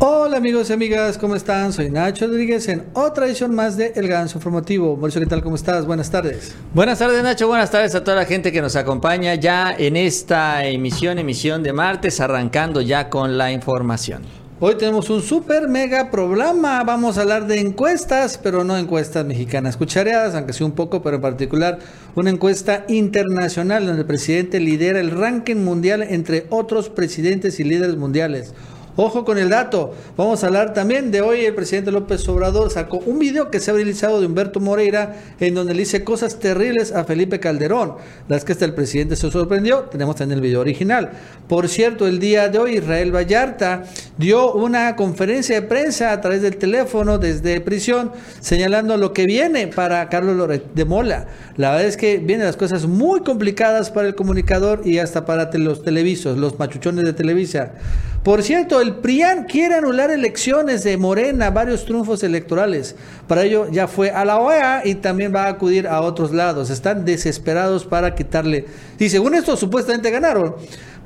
[0.00, 1.72] Hola amigos y amigas, ¿cómo están?
[1.72, 4.96] Soy Nacho Rodríguez en otra edición más de El Ganso Informativo.
[4.96, 5.42] Mauricio, ¿qué tal?
[5.42, 5.86] ¿Cómo estás?
[5.86, 6.54] Buenas tardes.
[6.72, 10.64] Buenas tardes Nacho, buenas tardes a toda la gente que nos acompaña ya en esta
[10.64, 14.22] emisión, emisión de martes, arrancando ya con la información.
[14.60, 16.84] Hoy tenemos un super mega programa.
[16.84, 21.16] Vamos a hablar de encuestas, pero no encuestas mexicanas cuchareadas, aunque sí un poco, pero
[21.16, 21.80] en particular
[22.14, 27.96] una encuesta internacional donde el presidente lidera el ranking mundial entre otros presidentes y líderes
[27.96, 28.54] mundiales.
[29.00, 29.94] Ojo con el dato.
[30.16, 31.44] Vamos a hablar también de hoy.
[31.44, 35.54] El presidente López Obrador sacó un video que se ha realizado de Humberto Moreira en
[35.54, 37.94] donde le dice cosas terribles a Felipe Calderón.
[38.26, 39.82] Las que hasta el presidente se sorprendió.
[39.82, 41.10] Tenemos también el video original.
[41.46, 43.84] Por cierto, el día de hoy Israel Vallarta
[44.16, 49.68] dio una conferencia de prensa a través del teléfono desde prisión señalando lo que viene
[49.68, 51.28] para Carlos Loret de Mola.
[51.56, 55.48] La verdad es que vienen las cosas muy complicadas para el comunicador y hasta para
[55.52, 57.74] los televisos, los machuchones de Televisa.
[58.22, 62.96] Por cierto, el PRIAN quiere anular elecciones de Morena, varios triunfos electorales.
[63.26, 66.68] Para ello ya fue a la OEA y también va a acudir a otros lados.
[66.68, 68.66] Están desesperados para quitarle.
[68.98, 70.56] Y según esto, supuestamente ganaron.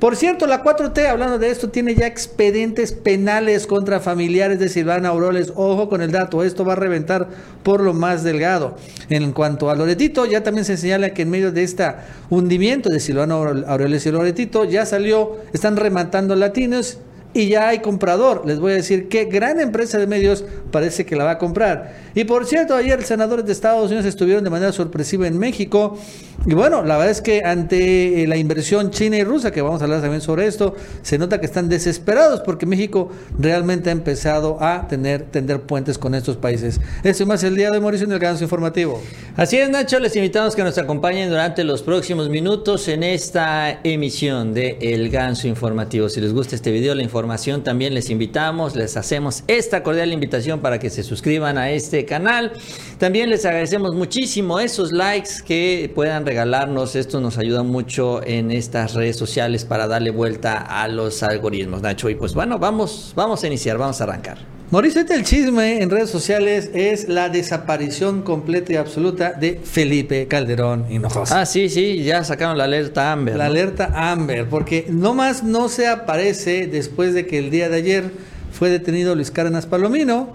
[0.03, 5.11] Por cierto, la 4T, hablando de esto, tiene ya expedientes penales contra familiares de Silvana
[5.11, 5.53] Auroles.
[5.55, 7.29] Ojo con el dato, esto va a reventar
[7.63, 8.77] por lo más delgado.
[9.11, 11.87] En cuanto a Loretito, ya también se señala que en medio de este
[12.31, 16.99] hundimiento de Silvana Aureoles y Loretito, ya salió, están rematando latinos
[17.35, 18.43] y ya hay comprador.
[18.47, 21.95] Les voy a decir qué gran empresa de medios parece que la va a comprar.
[22.15, 25.99] Y por cierto, ayer senadores de Estados Unidos estuvieron de manera sorpresiva en México.
[26.45, 29.81] Y bueno, la verdad es que ante eh, la inversión china y rusa, que vamos
[29.81, 34.61] a hablar también sobre esto, se nota que están desesperados porque México realmente ha empezado
[34.61, 36.81] a tener tender puentes con estos países.
[37.05, 39.01] Eso más el día de Mauricio en el Ganso Informativo.
[39.37, 44.53] Así es, Nacho, les invitamos que nos acompañen durante los próximos minutos en esta emisión
[44.53, 46.09] de El Ganso Informativo.
[46.09, 50.59] Si les gusta este video, la información también les invitamos, les hacemos esta cordial invitación
[50.59, 52.53] para que se suscriban a este canal.
[52.99, 56.97] También les agradecemos muchísimo esos likes que puedan regalarnos.
[56.97, 62.09] Esto nos ayuda mucho en estas redes sociales para darle vuelta a los algoritmos, Nacho.
[62.09, 64.39] Y pues bueno, vamos, vamos a iniciar, vamos a arrancar.
[64.71, 70.27] Mauricio, este el chisme en redes sociales es la desaparición completa y absoluta de Felipe
[70.27, 71.43] Calderón Hinojosa.
[71.43, 73.37] Ah, sí, sí, ya sacaron la alerta Amber.
[73.37, 78.11] La alerta Amber, porque nomás no se aparece después de que el día de ayer
[78.53, 80.33] fue detenido Luis Cárdenas Palomino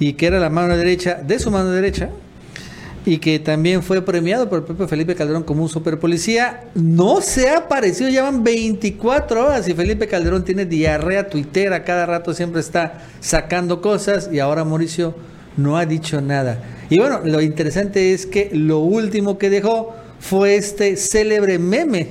[0.00, 2.08] y que era la mano derecha de su mano derecha
[3.06, 7.48] y que también fue premiado por el propio Felipe Calderón como un superpolicía, no se
[7.48, 13.04] ha aparecido, llevan 24 horas y Felipe Calderón tiene diarrea tuitera, cada rato siempre está
[13.20, 15.14] sacando cosas y ahora Mauricio
[15.56, 16.60] no ha dicho nada.
[16.90, 22.08] Y bueno, lo interesante es que lo último que dejó fue este célebre meme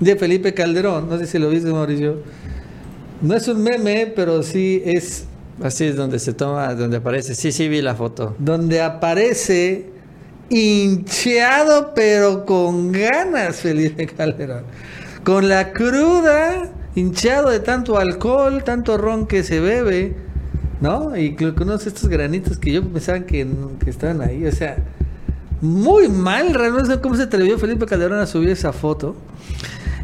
[0.00, 2.22] de Felipe Calderón, no sé si lo viste Mauricio.
[3.20, 5.26] No es un meme, pero sí es
[5.62, 7.34] Así es donde se toma, donde aparece.
[7.34, 8.34] Sí, sí, vi la foto.
[8.38, 9.91] Donde aparece
[10.52, 14.64] hincheado, pero con ganas, Felipe Calderón.
[15.24, 20.14] Con la cruda, hinchado de tanto alcohol, tanto ron que se bebe,
[20.80, 21.16] ¿no?
[21.16, 23.46] Y conoce estos granitos que yo pensaba que,
[23.86, 24.44] estaban ahí.
[24.46, 24.76] O sea,
[25.60, 29.16] muy mal, realmente, cómo se atrevió Felipe Calderón a subir esa foto.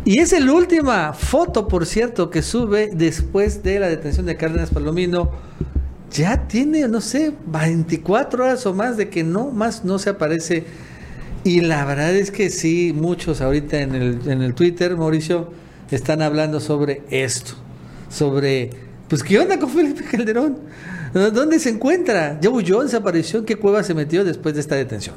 [0.04, 4.70] Y es la última foto, por cierto, que sube después de la detención de Cárdenas
[4.70, 5.30] Palomino.
[6.12, 10.64] Ya tiene, no sé, 24 horas o más de que no, más no se aparece.
[11.44, 15.50] Y la verdad es que sí, muchos ahorita en el, en el Twitter, Mauricio,
[15.90, 17.52] están hablando sobre esto.
[18.10, 18.70] Sobre,
[19.08, 20.58] pues, ¿qué onda con Felipe Calderón?
[21.12, 22.38] ¿Dónde se encuentra?
[22.40, 22.82] ¿Ya huyó?
[22.82, 23.40] ¿Desapareció?
[23.40, 25.16] ¿En qué cueva se metió después de esta detención?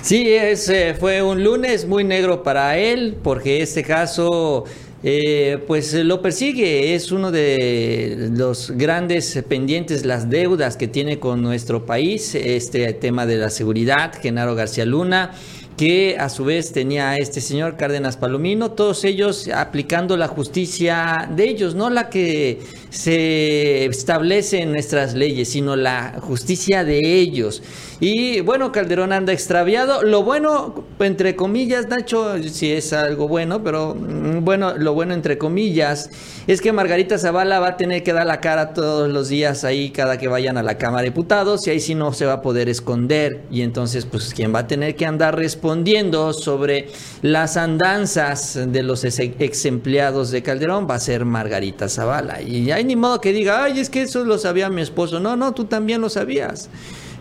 [0.00, 4.64] Sí, ese fue un lunes muy negro para él, porque este caso
[5.02, 11.42] eh, pues lo persigue, es uno de los grandes pendientes, las deudas que tiene con
[11.42, 15.32] nuestro país, este tema de la seguridad, Genaro García Luna
[15.76, 21.28] que a su vez tenía a este señor Cárdenas Palomino, todos ellos aplicando la justicia
[21.34, 22.60] de ellos, no la que
[22.92, 27.62] se establece en nuestras leyes, sino la justicia de ellos.
[28.00, 30.02] Y bueno, Calderón anda extraviado.
[30.02, 35.38] Lo bueno, entre comillas, Nacho, si es algo bueno, pero mm, bueno, lo bueno entre
[35.38, 36.10] comillas,
[36.46, 39.90] es que Margarita Zavala va a tener que dar la cara todos los días ahí
[39.90, 42.42] cada que vayan a la Cámara de Diputados y ahí sí no se va a
[42.42, 43.44] poder esconder.
[43.50, 46.88] Y entonces, pues, quien va a tener que andar respondiendo sobre
[47.22, 52.42] las andanzas de los ex empleados de Calderón va a ser Margarita Zavala.
[52.42, 55.20] Y ni modo que diga, ay, es que eso lo sabía mi esposo.
[55.20, 56.68] No, no, tú también lo sabías.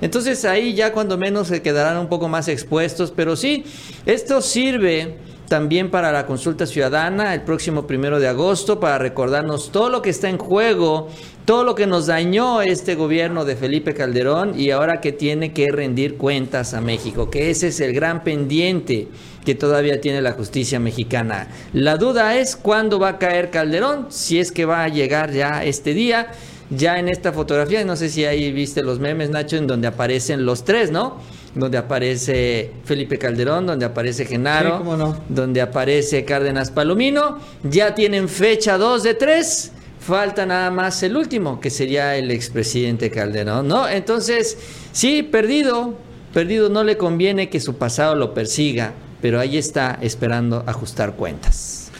[0.02, 3.64] Entonces ahí ya cuando menos se quedarán un poco más expuestos, pero sí,
[4.06, 5.18] esto sirve
[5.48, 10.10] también para la consulta ciudadana el próximo primero de agosto para recordarnos todo lo que
[10.10, 11.10] está en juego
[11.46, 15.72] todo lo que nos dañó este gobierno de Felipe Calderón y ahora que tiene que
[15.72, 19.08] rendir cuentas a México, que ese es el gran pendiente
[19.44, 21.48] que todavía tiene la justicia mexicana.
[21.74, 25.64] La duda es cuándo va a caer Calderón, si es que va a llegar ya
[25.64, 26.32] este día.
[26.70, 30.46] Ya en esta fotografía, no sé si ahí viste los memes, Nacho, en donde aparecen
[30.46, 31.18] los tres, ¿no?
[31.54, 34.82] Donde aparece Felipe Calderón, donde aparece Genaro,
[35.28, 37.40] donde aparece Cárdenas Palomino.
[37.64, 43.12] Ya tienen fecha 2 de 3 Falta nada más el último, que sería el expresidente
[43.12, 43.88] Calderón, ¿no?
[43.88, 44.58] Entonces,
[44.92, 45.94] sí, perdido,
[46.34, 51.92] perdido, no le conviene que su pasado lo persiga, pero ahí está esperando ajustar cuentas.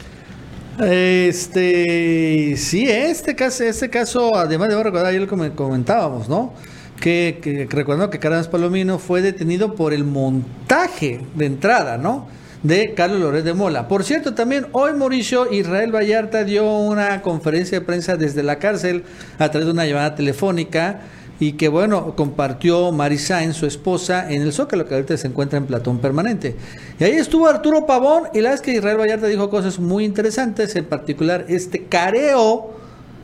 [0.80, 6.54] Este, sí, este caso, este caso, además de recordar, ayer lo comentábamos, ¿no?
[7.00, 12.28] Que, que que Cárdenas Palomino fue detenido por el montaje de entrada, ¿no?
[12.64, 13.88] De Carlos Loret de Mola.
[13.88, 19.04] Por cierto, también hoy Mauricio Israel Vallarta dio una conferencia de prensa desde la cárcel
[19.40, 21.02] a través de una llamada telefónica
[21.40, 25.66] y que bueno, compartió Marisa su esposa, en el Zócalo, que ahorita se encuentra en
[25.66, 26.56] Platón Permanente.
[27.00, 30.76] Y ahí estuvo Arturo Pavón, y la vez que Israel Vallarta dijo cosas muy interesantes,
[30.76, 32.76] en particular este careo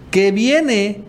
[0.10, 1.04] que viene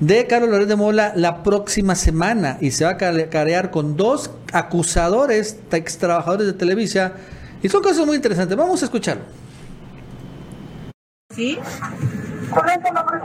[0.00, 4.30] de Carlos Loret de Mola la próxima semana y se va a carear con dos
[4.50, 7.12] acusadores, ex trabajadores de Televisa,
[7.62, 8.56] y son cosas muy interesantes.
[8.56, 9.22] Vamos a escucharlo.
[11.34, 11.58] ¿Sí?
[12.50, 13.20] ¿Cuál es el nombre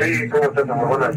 [0.00, 1.16] Sí, ¿cómo estás, buenas?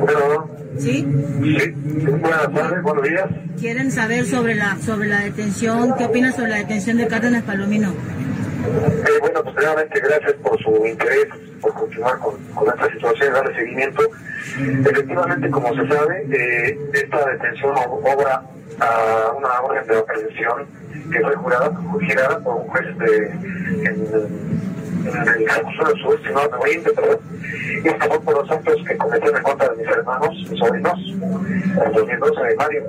[0.00, 1.04] Bueno, ¿Sí?
[1.42, 1.70] Sí,
[2.08, 3.26] buenas tardes, buenos días.
[3.58, 7.92] Quieren saber sobre la sobre la detención, ¿qué opinas sobre la detención de Cárdenas Palomino?
[9.20, 11.26] Bueno, pues primeramente gracias por su interés,
[11.60, 12.34] por continuar con,
[12.68, 14.02] esta situación, darle seguimiento.
[14.84, 18.42] Efectivamente, como se sabe, eh, esta detención obra
[18.80, 20.66] a una orden de aprehensión
[21.12, 24.40] que fue jurada, girada por un juez de, en,
[25.06, 27.18] en el ejecución del subestimado de Oriente, perdón,
[27.84, 30.98] y esto fue por los actos que cometieron en contra de mis hermanos, mis sobrinos,
[30.98, 32.82] en el 2012 de mayo.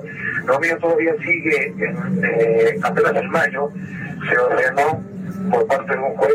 [0.46, 3.70] Lo mío todavía sigue en, eh, apenas en mayo,
[4.28, 5.02] se ordenó
[5.50, 6.34] por parte de un juez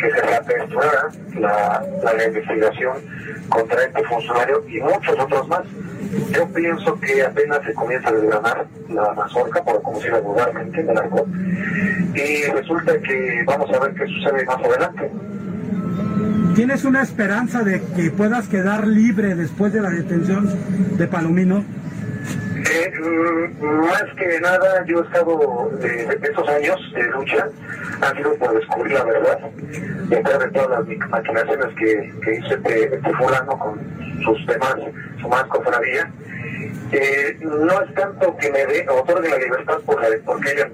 [0.00, 1.08] que se reaperturara
[1.38, 2.96] la, la investigación
[3.48, 5.62] contra este funcionario y muchos otros más.
[6.30, 10.98] Yo pienso que apenas se comienza a desgranar la mazorca, por se vulgarmente, en el
[10.98, 11.26] arco,
[12.14, 15.10] y resulta que vamos a ver qué sucede más adelante.
[16.54, 20.48] ¿Tienes una esperanza de que puedas quedar libre después de la detención
[20.96, 21.64] de Palomino?
[22.70, 27.48] Eh, mm, más que nada, yo he estado de, esos años de lucha,
[28.02, 29.38] han sido por descubrir la verdad,
[30.08, 33.80] detrás de todas las maquinaciones que, que hizo este, este, fulano con
[34.22, 34.76] sus demás,
[35.20, 36.10] su más cofradía.
[36.92, 40.68] Eh, no es tanto que me dé, otorgue la libertad por la, porque ella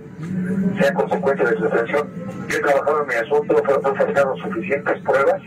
[0.81, 2.09] sea consecuencia de su detención.
[2.49, 5.43] Yo he trabajado en mi asunto, fueron faltado suficientes pruebas,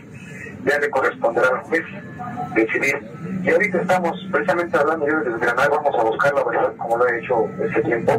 [0.64, 1.84] ya le corresponderá al juez
[2.54, 2.98] decidir
[3.42, 7.08] y ahorita estamos precisamente hablando yo de desgranar, vamos a buscar la verdad como lo
[7.08, 8.12] he hecho ese tiempo.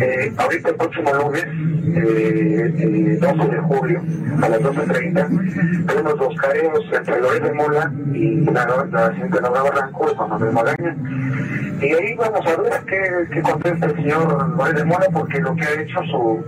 [0.00, 4.02] Eh, ahorita el próximo lunes, eh, 12 de julio,
[4.42, 10.06] a las 12.30, tenemos los careos entre Loret de Mola y la, la Laura Barranco,
[10.16, 10.96] Juan Manuel Magaña.
[11.80, 15.54] Y ahí vamos a ver qué, qué contesta el señor Loret de Mola, porque lo
[15.54, 16.44] que ha hecho su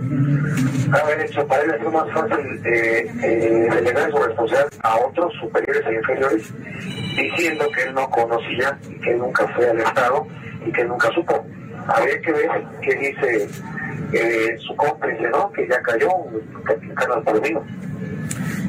[0.91, 5.83] ha hecho para él es más fácil eh, eh, delegar su responsabilidad a otros superiores
[5.87, 6.53] e inferiores,
[7.23, 10.27] diciendo que no conocía y que nunca fue al Estado
[10.65, 11.45] y que nunca supo.
[11.87, 12.49] Habría que ver
[12.81, 13.49] qué dice
[14.13, 15.51] eh, su cómplice, ¿no?
[15.51, 16.09] Que ya cayó,
[16.95, 17.65] Carlos Palomino.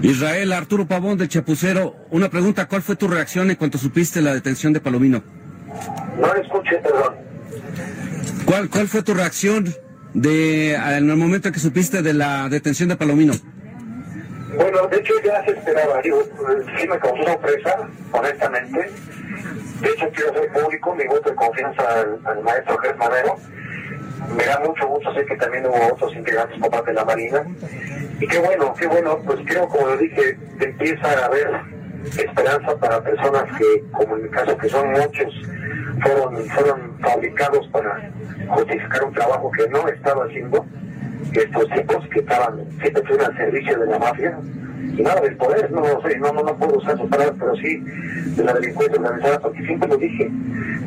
[0.03, 4.33] Israel, Arturo Pavón del Chapucero, una pregunta, ¿cuál fue tu reacción en cuanto supiste la
[4.33, 5.23] detención de Palomino?
[6.19, 7.15] No le escuché, perdón.
[8.47, 9.73] ¿Cuál, ¿Cuál fue tu reacción
[10.15, 13.35] de en el momento en que supiste de la detención de Palomino?
[14.57, 16.23] Bueno, de hecho ya se esperaba, digo,
[16.77, 18.91] sí me causó sorpresa, honestamente.
[19.81, 21.83] De hecho quiero ser público mi voto de confianza
[22.25, 23.37] al, maestro Germán Madero.
[24.37, 27.45] Me da mucho gusto, sé que también hubo otros integrantes por parte de la Marina.
[28.21, 31.51] Y qué bueno, qué bueno, pues creo, como lo dije, empieza a haber
[32.19, 35.33] esperanza para personas que, como en mi caso, que son muchos,
[36.03, 38.11] fueron, fueron fabricados para
[38.49, 40.67] justificar un trabajo que no estaba haciendo
[41.33, 44.39] estos tipos que estaban siempre estuvieron al servicio de la mafia
[44.97, 47.57] y nada del poder, no lo sé, no, no, no puedo usar sus palabras, pero
[47.57, 47.79] sí
[48.37, 50.31] de la delincuencia organizada, porque siempre lo dije,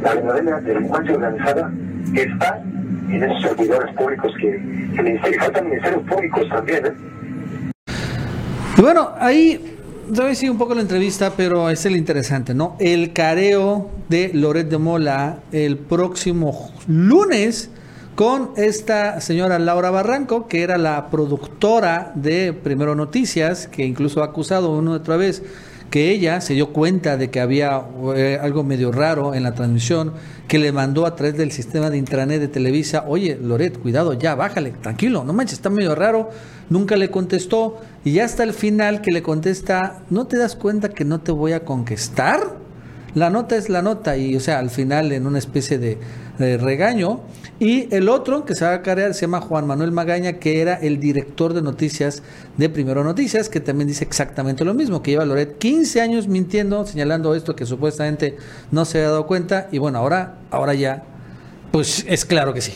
[0.02, 1.72] la verdadera delincuencia organizada
[2.16, 2.64] está
[3.10, 4.62] en esos servidores públicos que,
[4.96, 6.94] que faltan ministerios públicos también, ¿eh?
[8.76, 9.78] Y bueno, ahí
[10.10, 12.76] voy sí un poco la entrevista, pero es el interesante, ¿no?
[12.80, 17.70] El careo de Loret de Mola el próximo lunes
[18.16, 24.26] con esta señora Laura Barranco, que era la productora de Primero Noticias, que incluso ha
[24.26, 25.42] acusado una otra vez
[25.90, 27.84] que ella se dio cuenta de que había
[28.16, 30.14] eh, algo medio raro en la transmisión,
[30.48, 34.34] que le mandó a través del sistema de intranet de Televisa, oye, Loret, cuidado, ya,
[34.34, 36.32] bájale, tranquilo, no manches, está medio raro,
[36.70, 40.90] nunca le contestó, y ya hasta el final que le contesta, ¿no te das cuenta
[40.90, 42.64] que no te voy a conquistar?
[43.14, 46.00] La nota es la nota y, o sea, al final en una especie de,
[46.38, 47.22] de regaño.
[47.60, 50.74] Y el otro que se va a cargar se llama Juan Manuel Magaña, que era
[50.74, 52.24] el director de noticias
[52.58, 56.86] de Primero Noticias, que también dice exactamente lo mismo, que lleva Loret 15 años mintiendo,
[56.86, 58.38] señalando esto que supuestamente
[58.72, 59.68] no se había dado cuenta.
[59.72, 61.04] Y bueno, ahora, ahora ya,
[61.72, 62.74] pues es claro que sí.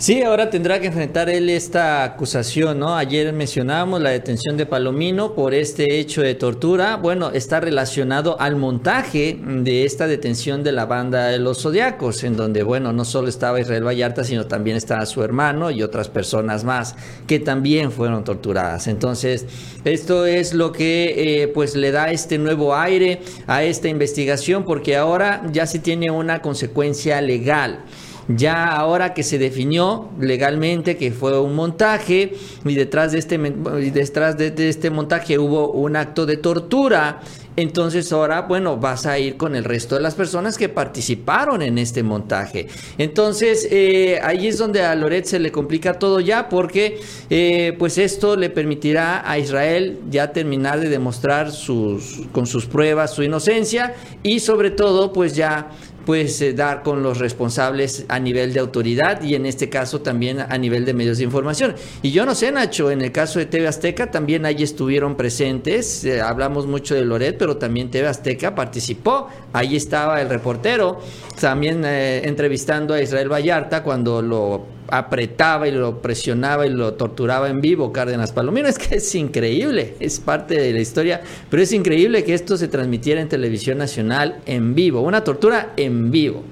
[0.00, 2.96] Sí, ahora tendrá que enfrentar él esta acusación, ¿no?
[2.96, 6.94] Ayer mencionábamos la detención de Palomino por este hecho de tortura.
[6.94, 12.36] Bueno, está relacionado al montaje de esta detención de la banda de los Zodiacos, en
[12.36, 16.62] donde, bueno, no solo estaba Israel Vallarta, sino también estaba su hermano y otras personas
[16.62, 16.94] más
[17.26, 18.86] que también fueron torturadas.
[18.86, 19.46] Entonces,
[19.84, 24.96] esto es lo que, eh, pues, le da este nuevo aire a esta investigación, porque
[24.96, 27.80] ahora ya se tiene una consecuencia legal.
[28.28, 34.36] Ya ahora que se definió legalmente que fue un montaje y detrás de este, detrás
[34.36, 37.20] de, de este montaje hubo un acto de tortura,
[37.58, 41.76] entonces ahora, bueno, vas a ir con el resto de las personas que participaron en
[41.76, 42.68] este montaje.
[42.98, 47.98] Entonces, eh, ahí es donde a Loret se le complica todo ya porque eh, pues
[47.98, 53.96] esto le permitirá a Israel ya terminar de demostrar sus, con sus pruebas su inocencia
[54.22, 55.72] y sobre todo pues ya
[56.08, 60.56] pues dar con los responsables a nivel de autoridad y en este caso también a
[60.56, 61.74] nivel de medios de información.
[62.00, 66.06] Y yo no sé, Nacho, en el caso de TV Azteca también ahí estuvieron presentes,
[66.06, 70.98] eh, hablamos mucho de Loret, pero también TV Azteca participó, ahí estaba el reportero,
[71.38, 77.48] también eh, entrevistando a Israel Vallarta cuando lo apretaba y lo presionaba y lo torturaba
[77.48, 78.68] en vivo Cárdenas Palomino.
[78.68, 82.68] Es que es increíble, es parte de la historia, pero es increíble que esto se
[82.68, 86.42] transmitiera en televisión nacional en vivo, una tortura en vivo.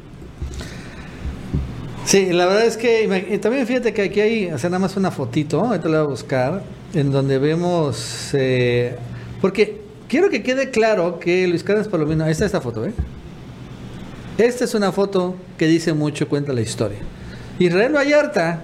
[2.05, 5.61] Sí, la verdad es que también fíjate que aquí hay, o nada más una fotito,
[5.61, 6.63] ahorita la voy a buscar,
[6.95, 8.95] en donde vemos, eh,
[9.41, 12.93] porque quiero que quede claro que Luis Cárdenas Palomino, está esta foto, ¿eh?
[14.39, 16.99] Esta es una foto que dice mucho, cuenta la historia.
[17.59, 18.61] Israel Vallarta,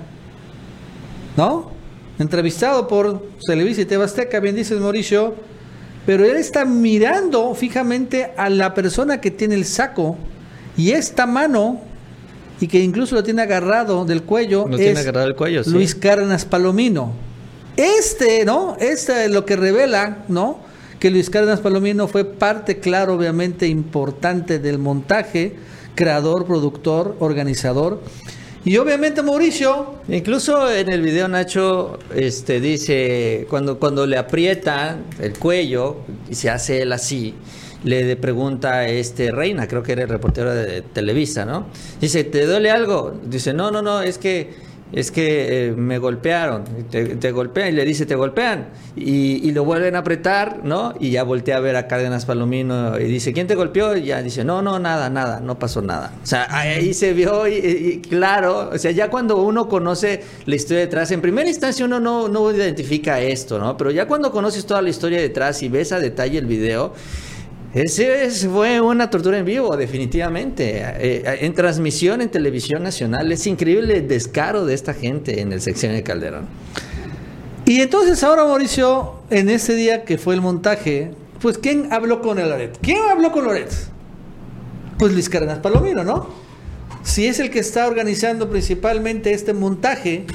[1.37, 1.73] ¿no?
[2.19, 5.35] Entrevistado por Televisa y Tebasteca, bien dices Mauricio,
[6.07, 10.17] pero él está mirando fijamente a la persona que tiene el saco
[10.77, 11.81] y esta mano
[12.61, 15.71] y que incluso lo tiene agarrado del cuello Lo es tiene agarrado el cuello, sí.
[15.71, 17.13] Luis Cárdenas Palomino.
[17.77, 18.77] Este, ¿no?
[18.79, 20.59] Este es lo que revela, ¿no?
[21.01, 25.57] Que Luis Cárdenas Palomino fue parte, claro, obviamente importante del montaje,
[25.95, 28.01] creador, productor, organizador.
[28.65, 35.39] Y obviamente Mauricio, Incluso en el video Nacho este dice cuando cuando le aprieta el
[35.39, 37.35] cuello y se hace él así
[37.85, 41.67] le pregunta a este Reina, creo que era el reportero de Televisa, ¿no?
[42.01, 43.13] Dice, ¿te duele algo?
[43.25, 44.55] Dice, no, no, no, es que
[44.93, 49.65] es que eh, me golpearon, te, golpean y le dice, te golpean y, y lo
[49.65, 50.95] vuelven a apretar, ¿no?
[51.01, 53.97] Y ya voltea a ver a Cárdenas Palomino y dice, ¿quién te golpeó?
[53.97, 56.13] Y ya dice, no, no, nada, nada, no pasó nada.
[56.23, 60.55] O sea, ahí se vio y, y claro, o sea, ya cuando uno conoce la
[60.55, 63.77] historia detrás, en primera instancia uno no, no identifica esto, ¿no?
[63.77, 66.93] Pero ya cuando conoces toda la historia detrás y ves a detalle el video,
[67.75, 70.83] ese es- fue una tortura en vivo, definitivamente.
[70.83, 73.31] Eh, en transmisión en televisión nacional.
[73.33, 76.47] Es increíble el descaro de esta gente en el sección de Calderón.
[77.65, 82.39] Y entonces ahora Mauricio, en ese día que fue el montaje, pues ¿quién habló con
[82.39, 82.77] el Loret?
[82.83, 83.71] ¿Quién habló con Loret?
[84.99, 86.29] Pues Luis Cárdenas Palomino, ¿no?
[87.05, 90.27] Si es el que está organizando principalmente este montaje,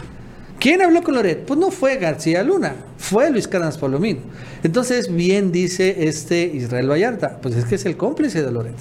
[0.59, 1.45] ¿quién habló con Loret?
[1.45, 4.21] Pues no fue García Luna, fue Luis Cárdenas Palomino.
[4.63, 8.75] Entonces, bien dice este Israel Vallarta, pues es que es el cómplice de Loret.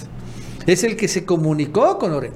[0.66, 2.34] Es el que se comunicó con Loret.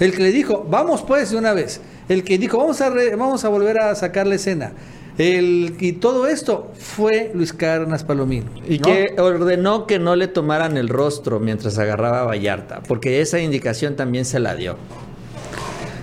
[0.00, 1.80] El que le dijo, vamos pues de una vez.
[2.08, 4.72] El que dijo, vamos a, re- vamos a volver a sacar la escena.
[5.18, 8.46] El, y todo esto fue Luis Cárdenas Palomino.
[8.68, 8.86] Y ¿no?
[8.86, 13.96] que ordenó que no le tomaran el rostro mientras agarraba a Vallarta, porque esa indicación
[13.96, 14.76] también se la dio.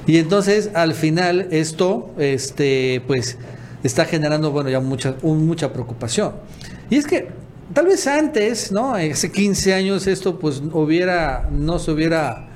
[0.07, 3.38] Y entonces al final esto, este, pues,
[3.83, 6.33] está generando, bueno, ya mucha, mucha preocupación.
[6.89, 7.29] Y es que
[7.74, 8.93] tal vez antes, ¿no?
[8.93, 12.50] Hace 15 años esto, pues, hubiera, no se hubiera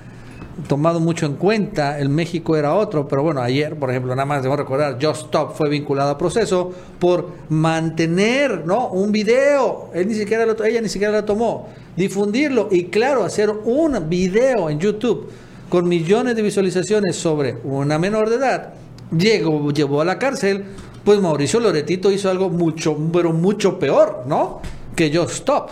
[0.67, 4.43] tomado mucho en cuenta, el México era otro, pero bueno, ayer, por ejemplo, nada más
[4.43, 8.89] debo recordar, Just Stop fue vinculado a proceso por mantener, ¿no?
[8.89, 13.49] Un video, él ni siquiera lo, ella ni siquiera lo tomó, difundirlo y claro, hacer
[13.49, 15.29] un video en YouTube
[15.69, 18.73] con millones de visualizaciones sobre una menor de edad,
[19.15, 20.65] llegó, llevó a la cárcel,
[21.03, 24.61] pues Mauricio Loretito hizo algo mucho, pero mucho peor, ¿no?
[24.95, 25.69] Que yo Stop.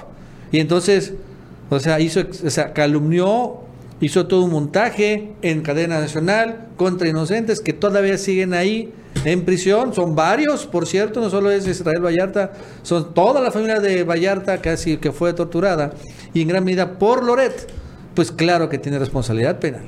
[0.52, 1.14] Y entonces,
[1.70, 3.58] o sea, hizo, o sea, calumnió,
[4.00, 8.94] hizo todo un montaje en cadena nacional contra inocentes que todavía siguen ahí
[9.26, 9.94] en prisión.
[9.94, 14.62] Son varios, por cierto, no solo es Israel Vallarta, son toda la familia de Vallarta
[14.62, 15.94] casi que fue torturada
[16.34, 17.68] y en gran medida por Loret.
[18.18, 19.84] Pues claro que tiene responsabilidad penal.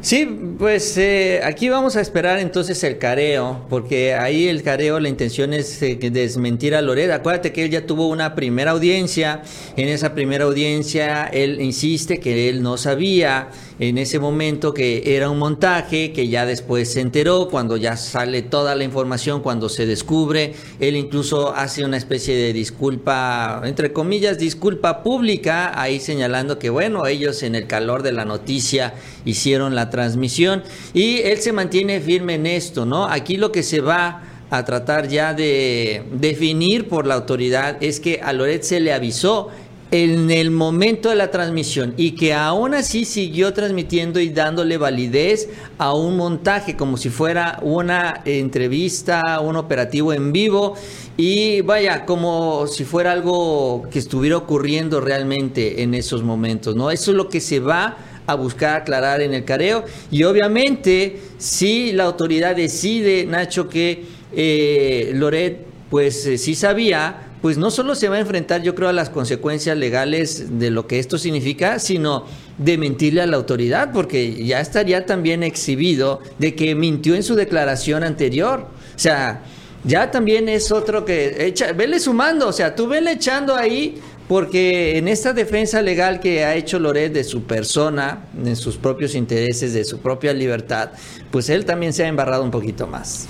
[0.00, 5.08] Sí, pues eh, aquí vamos a esperar entonces el careo, porque ahí el careo, la
[5.08, 7.10] intención es eh, desmentir a Loret.
[7.10, 9.42] Acuérdate que él ya tuvo una primera audiencia,
[9.76, 13.48] en esa primera audiencia él insiste que él no sabía
[13.80, 18.42] en ese momento que era un montaje, que ya después se enteró, cuando ya sale
[18.42, 24.38] toda la información, cuando se descubre, él incluso hace una especie de disculpa, entre comillas,
[24.38, 28.92] disculpa pública, ahí señalando que bueno, ellos en el calor de la noticia
[29.24, 33.06] hicieron la transmisión y él se mantiene firme en esto, ¿no?
[33.06, 38.20] Aquí lo que se va a tratar ya de definir por la autoridad es que
[38.22, 39.48] a Loret se le avisó
[39.90, 45.48] en el momento de la transmisión y que aún así siguió transmitiendo y dándole validez
[45.78, 50.74] a un montaje como si fuera una entrevista, un operativo en vivo
[51.16, 56.90] y vaya, como si fuera algo que estuviera ocurriendo realmente en esos momentos, ¿no?
[56.90, 61.90] Eso es lo que se va a buscar aclarar en el careo y obviamente si
[61.90, 68.08] la autoridad decide, Nacho, que eh, Loret pues eh, sí sabía, pues no solo se
[68.08, 72.26] va a enfrentar, yo creo, a las consecuencias legales de lo que esto significa, sino
[72.58, 77.34] de mentirle a la autoridad, porque ya estaría también exhibido de que mintió en su
[77.34, 78.66] declaración anterior.
[78.94, 79.42] O sea,
[79.84, 84.98] ya también es otro que echa, vele sumando, o sea, tú vele echando ahí, porque
[84.98, 89.72] en esta defensa legal que ha hecho Loret de su persona, en sus propios intereses,
[89.72, 90.90] de su propia libertad,
[91.30, 93.26] pues él también se ha embarrado un poquito más.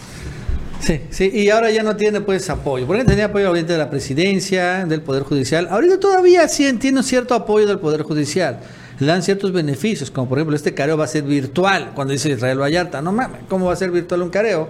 [0.80, 2.86] Sí, sí, y ahora ya no tiene pues apoyo.
[2.86, 5.68] Porque tenía apoyo ahorita de la presidencia, del Poder Judicial.
[5.70, 8.60] Ahorita todavía sí tiene cierto apoyo del Poder Judicial.
[8.98, 12.28] Le dan ciertos beneficios, como por ejemplo este careo va a ser virtual, cuando dice
[12.30, 13.00] Israel Vallarta.
[13.00, 14.68] No mames, ¿cómo va a ser virtual un careo?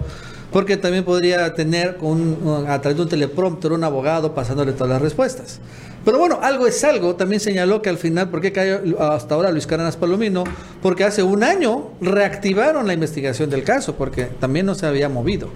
[0.51, 5.01] Porque también podría tener un, a través de un teleprompter un abogado pasándole todas las
[5.01, 5.59] respuestas.
[6.03, 7.15] Pero bueno, algo es algo.
[7.15, 10.43] También señaló que al final, ¿por qué cayó hasta ahora Luis Cárdenas Palomino?
[10.81, 15.49] Porque hace un año reactivaron la investigación del caso, porque también no se había movido.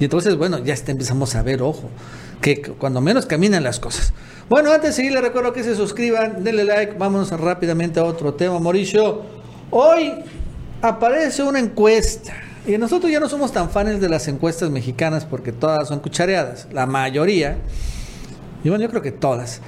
[0.00, 1.90] Y entonces, bueno, ya empezamos a ver, ojo,
[2.40, 4.14] que cuando menos caminan las cosas.
[4.48, 8.32] Bueno, antes de seguir, les recuerdo que se suscriban, denle like, vámonos rápidamente a otro
[8.32, 8.58] tema.
[8.58, 9.22] Mauricio,
[9.70, 10.14] hoy
[10.80, 12.32] aparece una encuesta.
[12.66, 16.66] Y nosotros ya no somos tan fans de las encuestas mexicanas porque todas son cuchareadas,
[16.72, 17.58] la mayoría.
[18.64, 19.60] Y bueno, yo creo que todas.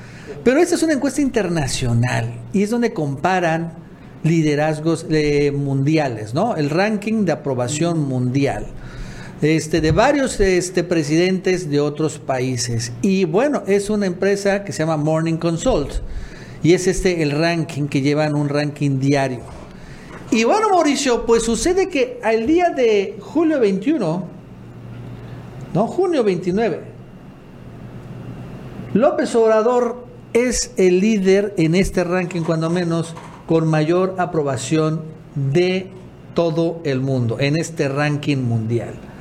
[0.43, 3.75] Pero esta es una encuesta internacional y es donde comparan
[4.23, 6.57] liderazgos eh, mundiales, ¿no?
[6.57, 8.67] El ranking de aprobación mundial
[9.43, 12.93] este, de varios este, presidentes de otros países.
[13.03, 15.95] Y bueno, es una empresa que se llama Morning Consult.
[16.63, 19.41] Y es este el ranking que llevan un ranking diario.
[20.31, 24.25] Y bueno, Mauricio, pues sucede que al día de julio 21,
[25.75, 26.81] no, junio 29,
[28.95, 33.15] López Obrador es el líder en este ranking, cuando menos,
[33.49, 35.03] con mayor aprobación
[35.35, 35.89] de
[36.35, 39.12] todo el mundo, en este ranking mundial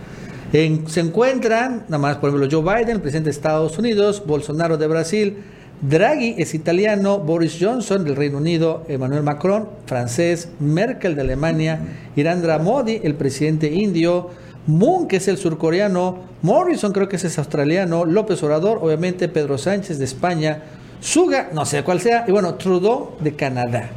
[0.52, 4.88] se encuentran, nada más, por ejemplo, Joe Biden, el presidente de Estados Unidos, Bolsonaro de
[4.88, 5.38] Brasil,
[5.82, 11.80] Draghi es italiano, Boris Johnson del Reino Unido, Emmanuel Macron, francés, Merkel de Alemania,
[12.16, 14.30] Irandra Modi, el presidente indio,
[14.68, 19.98] Moon, que es el surcoreano, Morrison creo que es australiano, López Obrador, obviamente Pedro Sánchez
[19.98, 20.64] de España,
[21.00, 23.90] Suga, no sé cuál sea, y bueno, Trudeau de Canadá.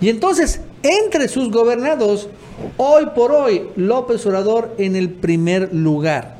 [0.00, 2.28] Y entonces, entre sus gobernados,
[2.76, 6.36] hoy por hoy, López Obrador en el primer lugar.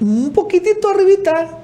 [0.00, 1.58] Un poquitito arribita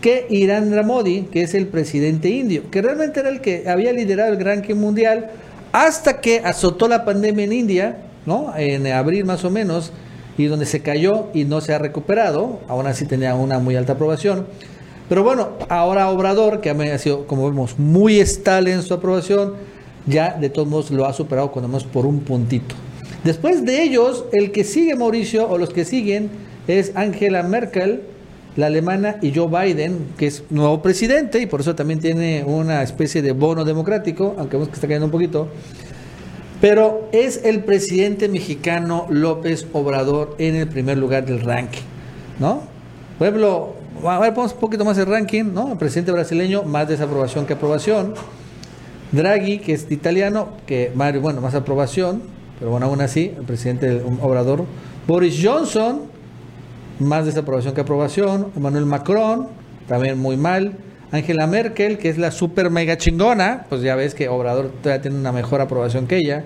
[0.00, 4.32] que Irandra Modi, que es el presidente indio, que realmente era el que había liderado
[4.32, 5.30] el ranking mundial
[5.72, 8.52] hasta que azotó la pandemia en India, ¿no?
[8.56, 9.92] En abril más o menos,
[10.36, 13.94] y donde se cayó y no se ha recuperado, aún así tenía una muy alta
[13.94, 14.46] aprobación.
[15.08, 19.54] Pero bueno, ahora Obrador, que ha sido, como vemos, muy estable en su aprobación,
[20.06, 22.74] ya de todos modos lo ha superado cuando menos por un puntito.
[23.28, 26.30] Después de ellos, el que sigue Mauricio, o los que siguen,
[26.66, 28.00] es Angela Merkel,
[28.56, 32.82] la alemana, y Joe Biden, que es nuevo presidente, y por eso también tiene una
[32.82, 35.48] especie de bono democrático, aunque vemos que está cayendo un poquito.
[36.62, 41.82] Pero es el presidente mexicano López Obrador en el primer lugar del ranking,
[42.40, 42.62] ¿no?
[43.18, 45.72] Por a ver, ponemos un poquito más el ranking, ¿no?
[45.72, 48.14] El presidente brasileño, más desaprobación que aprobación.
[49.12, 52.37] Draghi, que es italiano, que bueno, más aprobación.
[52.58, 54.64] Pero bueno, aún así, el presidente Obrador,
[55.06, 56.02] Boris Johnson,
[56.98, 59.48] más desaprobación que aprobación, Emmanuel Macron,
[59.86, 60.76] también muy mal,
[61.10, 65.18] Angela Merkel, que es la super mega chingona, pues ya ves que Obrador todavía tiene
[65.18, 66.44] una mejor aprobación que ella,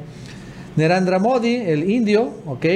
[0.76, 2.66] Narendra Modi, el indio, ok,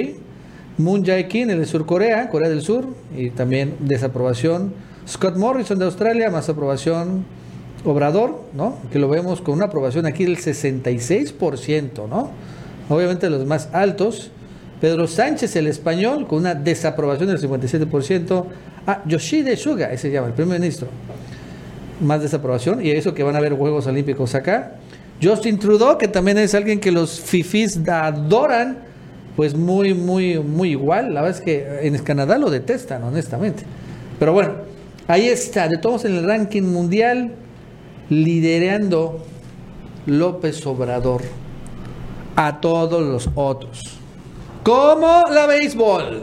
[0.78, 4.74] Moon Jae-in, el de Sur Corea, Corea del Sur, y también desaprobación,
[5.08, 7.24] Scott Morrison de Australia, más aprobación,
[7.84, 8.78] Obrador, ¿no?
[8.90, 12.30] Que lo vemos con una aprobación aquí del 66%, ¿no?
[12.88, 14.30] Obviamente los más altos.
[14.80, 18.44] Pedro Sánchez, el español, con una desaprobación del 57%.
[18.86, 20.88] Ah, Yoshide Suga, ese se llama, el primer ministro.
[22.00, 22.84] Más desaprobación.
[22.84, 24.74] Y eso que van a haber Juegos Olímpicos acá.
[25.22, 28.78] Justin Trudeau, que también es alguien que los fifis adoran,
[29.34, 31.14] pues muy, muy, muy igual.
[31.14, 33.64] La verdad es que en Canadá lo detestan, honestamente.
[34.18, 34.52] Pero bueno,
[35.08, 37.32] ahí está, de todos en el ranking mundial,
[38.10, 39.24] liderando
[40.04, 41.22] López Obrador
[42.36, 43.98] a todos los otros.
[44.62, 46.22] Como la béisbol.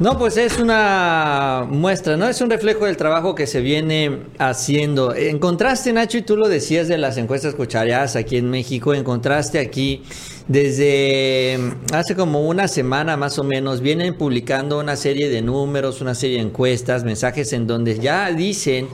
[0.00, 2.28] No, pues es una muestra, ¿no?
[2.28, 5.14] Es un reflejo del trabajo que se viene haciendo.
[5.14, 9.04] En contraste, Nacho, y tú lo decías de las encuestas cuchareadas aquí en México, en
[9.04, 10.02] contraste aquí,
[10.48, 11.56] desde
[11.92, 16.38] hace como una semana más o menos, vienen publicando una serie de números, una serie
[16.38, 18.88] de encuestas, mensajes en donde ya dicen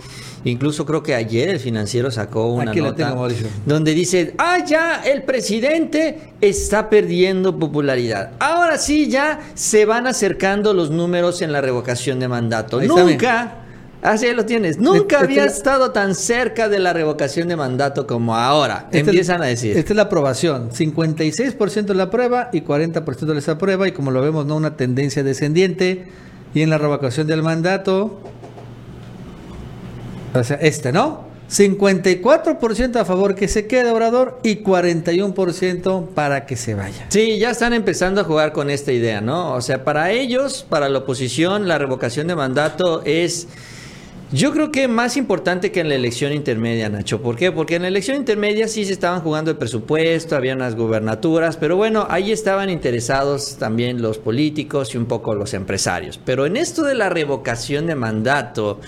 [0.44, 3.14] Incluso creo que ayer el financiero sacó una nota
[3.66, 8.32] donde dice, ah, ya el presidente está perdiendo popularidad.
[8.38, 12.80] Ahora sí, ya se van acercando los números en la revocación de mandato.
[12.80, 13.64] Nunca...
[14.00, 14.78] Así lo tienes.
[14.78, 18.88] Nunca este había estado tan cerca de la revocación de mandato como ahora.
[18.92, 19.76] Empiezan a decir.
[19.76, 20.70] Esta es la aprobación.
[20.70, 23.88] 56% la aprueba y 40% les aprueba.
[23.88, 26.06] Y como lo vemos, no una tendencia descendiente.
[26.54, 28.20] Y en la revocación del mandato,
[30.40, 31.26] o sea, este, ¿no?
[31.50, 37.06] 54% a favor que se quede Obrador y 41% para que se vaya.
[37.08, 39.54] Sí, ya están empezando a jugar con esta idea, ¿no?
[39.54, 43.48] O sea, para ellos, para la oposición, la revocación de mandato es
[44.30, 47.22] yo creo que más importante que en la elección intermedia, Nacho.
[47.22, 47.50] ¿Por qué?
[47.50, 51.76] Porque en la elección intermedia sí se estaban jugando el presupuesto, había unas gubernaturas, pero
[51.76, 56.20] bueno, ahí estaban interesados también los políticos y un poco los empresarios.
[56.22, 58.80] Pero en esto de la revocación de mandato,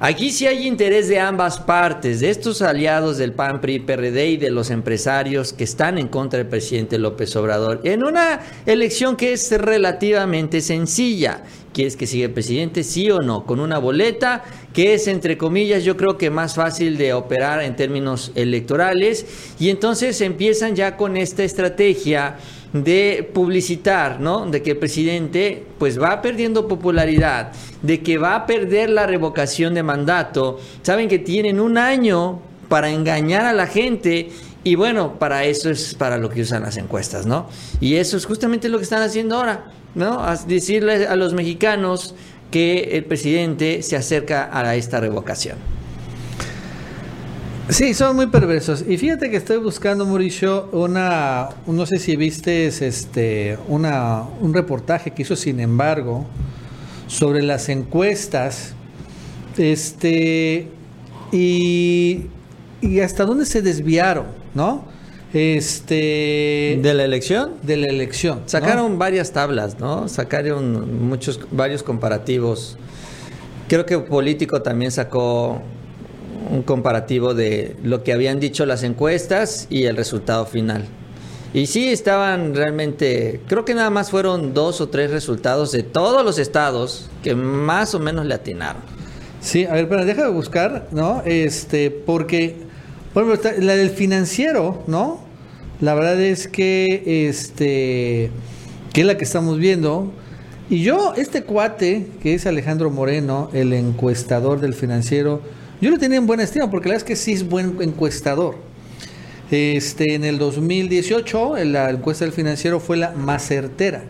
[0.00, 4.36] aquí sí hay interés de ambas partes, de estos aliados del PAN, PRI, PRD y
[4.36, 9.32] de los empresarios que están en contra del presidente López Obrador, en una elección que
[9.32, 11.42] es relativamente sencilla
[11.76, 12.82] ¿Quieres que siga el presidente?
[12.82, 16.96] Sí o no, con una boleta que es, entre comillas, yo creo que más fácil
[16.96, 19.26] de operar en términos electorales.
[19.58, 22.38] Y entonces empiezan ya con esta estrategia
[22.84, 24.46] de publicitar, ¿no?
[24.46, 29.74] De que el presidente pues va perdiendo popularidad, de que va a perder la revocación
[29.74, 30.58] de mandato.
[30.82, 34.30] Saben que tienen un año para engañar a la gente
[34.64, 37.48] y bueno, para eso es para lo que usan las encuestas, ¿no?
[37.80, 39.70] Y eso es justamente lo que están haciendo ahora.
[39.96, 40.20] ¿no?
[40.22, 42.14] A decirle a los mexicanos
[42.52, 45.56] que el presidente se acerca a esta revocación.
[47.68, 48.84] Sí, son muy perversos.
[48.86, 55.10] Y fíjate que estoy buscando, Mauricio, una, no sé si viste este, una, un reportaje
[55.10, 56.26] que hizo, sin embargo,
[57.08, 58.74] sobre las encuestas,
[59.58, 60.68] este,
[61.32, 62.26] y,
[62.80, 64.84] y hasta dónde se desviaron, ¿no?
[65.34, 66.78] Este.
[66.80, 67.54] ¿De la elección?
[67.62, 68.42] De la elección.
[68.46, 70.08] Sacaron varias tablas, ¿no?
[70.08, 72.78] Sacaron muchos, varios comparativos.
[73.68, 75.60] Creo que Político también sacó
[76.50, 80.84] un comparativo de lo que habían dicho las encuestas y el resultado final.
[81.54, 86.24] Y sí estaban realmente, creo que nada más fueron dos o tres resultados de todos
[86.24, 88.82] los estados que más o menos le atinaron.
[89.40, 91.22] Sí, a ver, pero déjame buscar, ¿no?
[91.24, 92.56] Este, porque,
[93.14, 95.20] por ejemplo, la del financiero, ¿no?
[95.80, 98.30] La verdad es que este
[98.96, 100.10] que es la que estamos viendo.
[100.70, 105.42] Y yo, este cuate, que es Alejandro Moreno, el encuestador del financiero,
[105.80, 108.56] yo lo tenía en buena estima, porque la verdad es que sí es buen encuestador.
[109.50, 114.04] Este, en el 2018, la encuesta del financiero fue la más certera.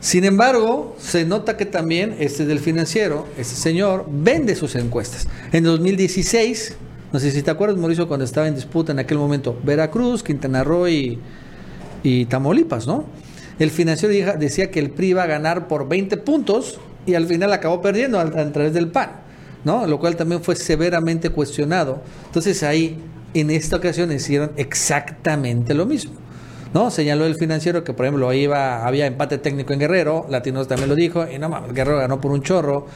[0.00, 5.26] Sin embargo, se nota que también este del financiero, este señor, vende sus encuestas.
[5.52, 6.76] En 2016
[7.12, 10.64] no sé si te acuerdas, Mauricio, cuando estaba en disputa en aquel momento, Veracruz, Quintana
[10.64, 11.18] Roo y,
[12.28, 13.04] Tamaulipas, ¿no?
[13.58, 17.52] El financiero decía que el PRI iba a ganar por 20 puntos y al final
[17.52, 19.10] acabó perdiendo a, través del PAN,
[19.64, 19.86] ¿no?
[19.86, 22.02] Lo cual también fue severamente cuestionado.
[22.26, 22.98] Entonces ahí,
[23.34, 26.14] en esta ocasión, hicieron exactamente lo mismo.
[26.74, 26.90] ¿no?
[26.90, 30.94] Señaló el financiero que, por ejemplo, iba, había empate técnico en Guerrero, Latinos también lo
[30.94, 32.86] dijo, y no mames, Guerrero ganó por un chorro.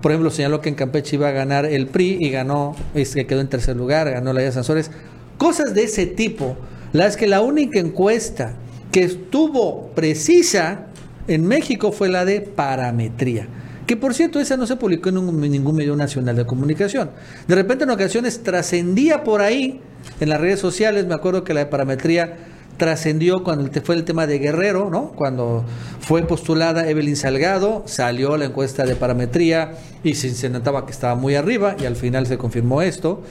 [0.00, 3.26] Por ejemplo, señaló que en Campeche iba a ganar el PRI y ganó, es que
[3.26, 4.90] quedó en tercer lugar, ganó la de Sansores.
[5.38, 6.56] Cosas de ese tipo.
[6.92, 8.54] La es que la única encuesta
[8.92, 10.86] que estuvo precisa
[11.26, 13.48] en México fue la de parametría.
[13.86, 17.10] Que por cierto, esa no se publicó en ningún medio nacional de comunicación.
[17.46, 19.80] De repente en ocasiones trascendía por ahí
[20.20, 21.06] en las redes sociales.
[21.06, 22.36] Me acuerdo que la parametría
[22.78, 25.12] trascendió cuando fue el tema de Guerrero, ¿no?
[25.12, 25.64] Cuando
[26.00, 31.14] fue postulada Evelyn Salgado, salió la encuesta de parametría y se, se notaba que estaba
[31.14, 33.22] muy arriba y al final se confirmó esto.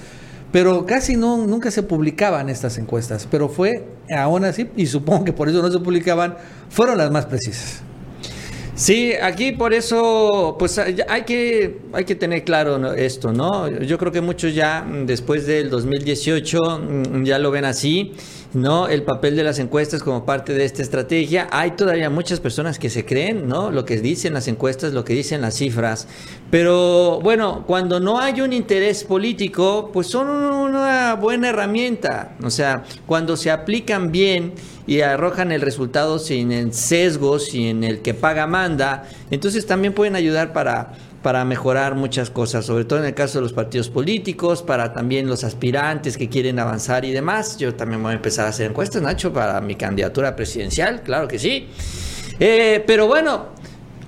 [0.52, 5.34] Pero casi no, nunca se publicaban estas encuestas, pero fue aún así, y supongo que
[5.34, 6.38] por eso no se publicaban,
[6.70, 7.82] fueron las más precisas.
[8.84, 13.70] Sí, aquí por eso, pues hay que, hay que tener claro esto, ¿no?
[13.70, 18.12] Yo creo que muchos ya mm, después del 2018 mm, ya lo ven así,
[18.54, 18.90] ¿no?
[18.90, 21.48] El papel de las encuestas como parte de esta estrategia.
[21.52, 23.72] Hay todavía muchas personas que se creen, ¿no?
[23.72, 26.10] Lo que dicen las encuestas, lo que dicen las cifras.
[26.52, 32.36] Pero bueno, cuando no hay un interés político, pues son una buena herramienta.
[32.44, 34.52] O sea, cuando se aplican bien
[34.86, 40.16] y arrojan el resultado sin el sesgo, sin el que paga manda, entonces también pueden
[40.16, 44.62] ayudar para, para mejorar muchas cosas, sobre todo en el caso de los partidos políticos,
[44.62, 47.58] para también los aspirantes que quieren avanzar y demás.
[47.58, 51.40] Yo también voy a empezar a hacer encuestas, Nacho, para mi candidatura presidencial, claro que
[51.40, 51.68] sí.
[52.40, 53.48] Eh, pero bueno,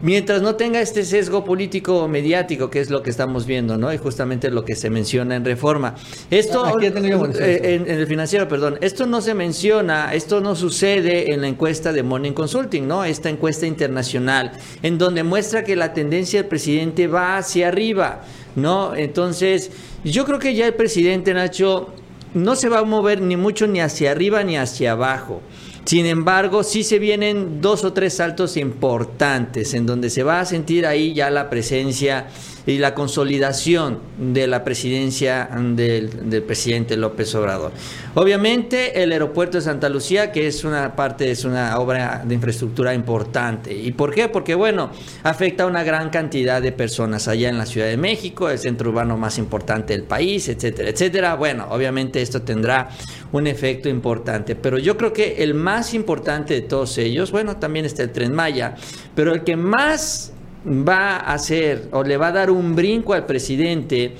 [0.01, 3.93] mientras no tenga este sesgo político o mediático, que es lo que estamos viendo, ¿no?
[3.93, 5.95] Y justamente lo que se menciona en reforma.
[6.29, 11.33] Esto, Aquí eh, en, en el financiero, perdón, esto no se menciona, esto no sucede
[11.33, 13.03] en la encuesta de Morning Consulting, ¿no?
[13.03, 14.51] Esta encuesta internacional,
[14.83, 18.23] en donde muestra que la tendencia del presidente va hacia arriba,
[18.55, 18.95] ¿no?
[18.95, 19.71] Entonces,
[20.03, 21.89] yo creo que ya el presidente, Nacho,
[22.33, 25.41] no se va a mover ni mucho ni hacia arriba ni hacia abajo.
[25.85, 30.45] Sin embargo, sí se vienen dos o tres saltos importantes en donde se va a
[30.45, 32.27] sentir ahí ya la presencia
[32.67, 37.71] y la consolidación de la presidencia del, presidente López Obrador.
[38.15, 42.93] Obviamente, el aeropuerto de Santa Lucía, que es una parte, es una obra de infraestructura
[42.93, 43.73] importante.
[43.73, 44.29] ¿Y por qué?
[44.29, 44.89] Porque, bueno,
[45.23, 48.89] afecta a una gran cantidad de personas allá en la Ciudad de México, el centro
[48.89, 51.35] urbano más importante del país, etcétera, etcétera.
[51.35, 52.89] Bueno, obviamente esto tendrá
[53.31, 57.85] un efecto importante, pero yo creo que el más importante de todos ellos, bueno, también
[57.85, 58.75] está el Tren Maya,
[59.13, 60.31] pero el que más
[60.65, 64.15] va a hacer o le va a dar un brinco al presidente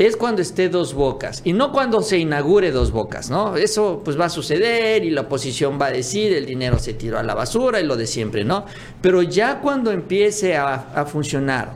[0.00, 3.56] es cuando esté dos bocas y no cuando se inaugure dos bocas, ¿no?
[3.56, 7.18] Eso pues va a suceder y la oposición va a decir el dinero se tiró
[7.18, 8.64] a la basura y lo de siempre, ¿no?
[9.02, 11.74] Pero ya cuando empiece a, funcionar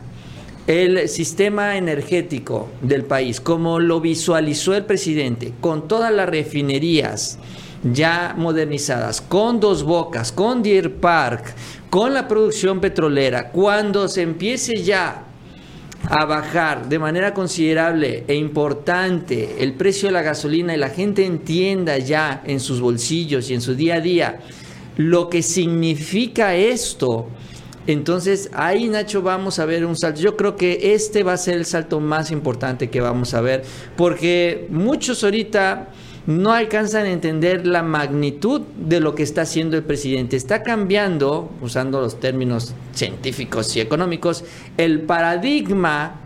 [0.66, 7.38] el sistema energético del país, como lo visualizó el presidente, con todas las refinerías
[7.92, 11.54] ya modernizadas, con dos bocas, con Deer Park,
[11.90, 15.24] con la producción petrolera, cuando se empiece ya
[16.08, 21.24] a bajar de manera considerable e importante el precio de la gasolina y la gente
[21.24, 24.40] entienda ya en sus bolsillos y en su día a día
[24.96, 27.28] lo que significa esto,
[27.86, 30.20] entonces ahí Nacho vamos a ver un salto.
[30.20, 33.64] Yo creo que este va a ser el salto más importante que vamos a ver,
[33.96, 35.88] porque muchos ahorita
[36.26, 40.36] no alcanzan a entender la magnitud de lo que está haciendo el presidente.
[40.36, 44.44] Está cambiando, usando los términos científicos y económicos,
[44.76, 46.20] el paradigma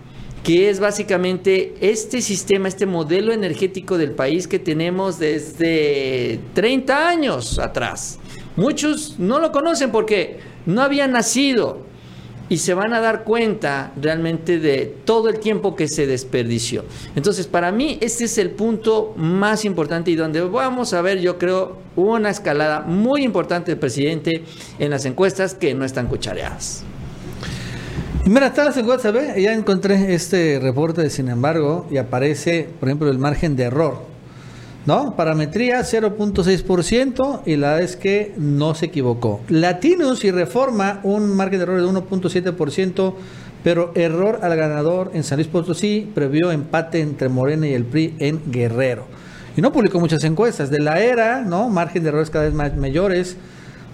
[0.44, 7.58] que es básicamente este sistema, este modelo energético del país que tenemos desde 30 años
[7.58, 8.18] atrás.
[8.56, 11.87] Muchos no lo conocen porque no habían nacido
[12.48, 16.84] y se van a dar cuenta realmente de todo el tiempo que se desperdició.
[17.14, 21.38] Entonces, para mí, este es el punto más importante y donde vamos a ver, yo
[21.38, 24.44] creo, una escalada muy importante presidente
[24.78, 26.84] en las encuestas que no están cuchareadas.
[28.24, 29.40] Mira, está las encuestas, ¿ve?
[29.40, 34.02] Ya encontré este reporte sin embargo y aparece, por ejemplo, el margen de error.
[34.88, 35.14] ¿No?
[35.16, 39.42] Parametría 0.6% y la es que no se equivocó.
[39.50, 43.14] Latinos y Reforma, un margen de error de 1.7%,
[43.62, 48.16] pero error al ganador en San Luis Potosí, previó empate entre Morena y el PRI
[48.18, 49.04] en Guerrero.
[49.58, 50.70] Y no publicó muchas encuestas.
[50.70, 51.68] De la era, ¿no?
[51.68, 53.36] Margen de errores cada vez más mayores.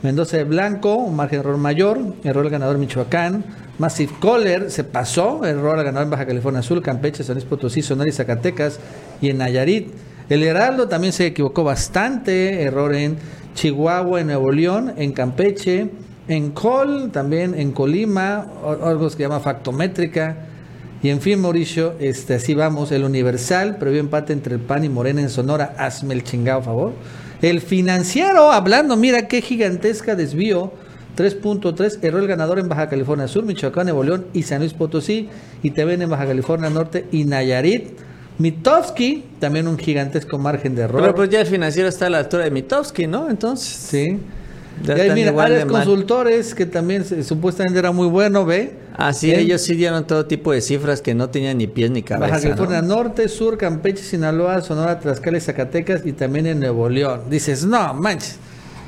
[0.05, 3.45] Mendoza de Blanco, un margen de error mayor, error al ganador Michoacán.
[3.79, 7.83] Massive Caller se pasó, error al ganador en Baja California Sur, Campeche, San Luis Potosí,
[7.83, 8.79] Sonora y Zacatecas
[9.21, 9.89] y en Nayarit.
[10.29, 13.17] El Heraldo también se equivocó bastante, error en
[13.55, 15.91] Chihuahua, en Nuevo León, en Campeche,
[16.29, 18.47] en Col, también en Colima,
[18.83, 20.47] algo que se llama factométrica.
[21.03, 22.91] Y en fin, Mauricio, este, así vamos.
[22.91, 25.75] El Universal previó empate entre el PAN y Morena en Sonora.
[25.79, 26.95] Hazme el chingado favor.
[27.43, 30.73] El financiero, hablando, mira qué gigantesca desvío.
[31.19, 35.29] 3.3, error el ganador en Baja California Sur, Michoacán, Nuevo León y San Luis Potosí.
[35.63, 37.99] Y también en Baja California Norte y Nayarit.
[38.39, 41.01] Mitofsky, también un gigantesco margen de error.
[41.01, 43.31] Pero pues ya el financiero está a la altura de Mitowski, ¿no?
[43.31, 43.69] Entonces.
[43.69, 44.19] Sí.
[44.83, 45.67] Ya y ahí mira, mal.
[45.69, 48.73] Consultores, que también se- supuestamente era muy bueno, ¿ve?
[48.97, 49.41] Así Bien.
[49.41, 52.33] ellos sí dieron todo tipo de cifras que no tenían ni pies ni cabeza.
[52.33, 52.97] Baja California ¿no?
[52.97, 57.23] Norte, Sur, Campeche, Sinaloa, Sonora, Tlaxcala y Zacatecas y también en Nuevo León.
[57.31, 58.39] Dices, no, manches.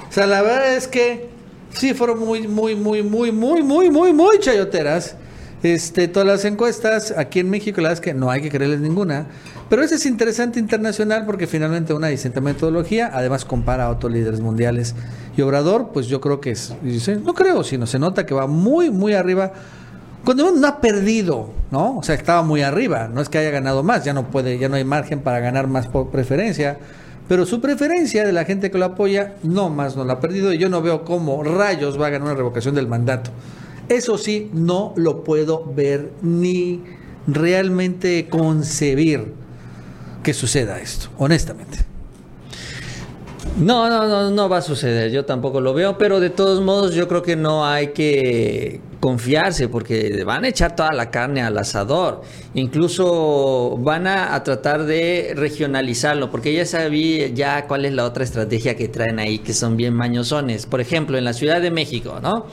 [0.09, 1.29] O sea, la verdad es que
[1.73, 5.15] sí fueron muy, muy, muy, muy, muy, muy, muy, muy chayoteras.
[5.63, 8.81] Este, todas las encuestas aquí en México, la verdad es que no hay que creerles
[8.81, 9.27] ninguna.
[9.69, 14.41] Pero ese es interesante internacional porque finalmente una distinta metodología, además compara a otros líderes
[14.41, 14.95] mundiales.
[15.37, 18.47] Y Obrador, pues yo creo que es, dice, no creo, sino se nota que va
[18.47, 19.53] muy, muy arriba
[20.27, 21.99] cuando no ha perdido, ¿no?
[21.99, 24.69] O sea, estaba muy arriba, no es que haya ganado más, ya no puede, ya
[24.69, 26.79] no hay margen para ganar más por preferencia,
[27.29, 30.53] pero su preferencia de la gente que lo apoya no más no la ha perdido
[30.53, 33.31] y yo no veo cómo rayos va a ganar una revocación del mandato.
[33.89, 36.83] Eso sí, no lo puedo ver ni
[37.27, 39.33] realmente concebir
[40.23, 41.79] que suceda esto, honestamente.
[43.59, 45.11] No, no, no, no va a suceder.
[45.11, 49.69] Yo tampoco lo veo, pero de todos modos yo creo que no hay que confiarse
[49.69, 52.21] porque van a echar toda la carne al asador.
[52.53, 58.25] Incluso van a, a tratar de regionalizarlo porque ya sabía ya cuál es la otra
[58.25, 60.67] estrategia que traen ahí que son bien mañosones.
[60.67, 62.47] Por ejemplo, en la Ciudad de México, ¿no?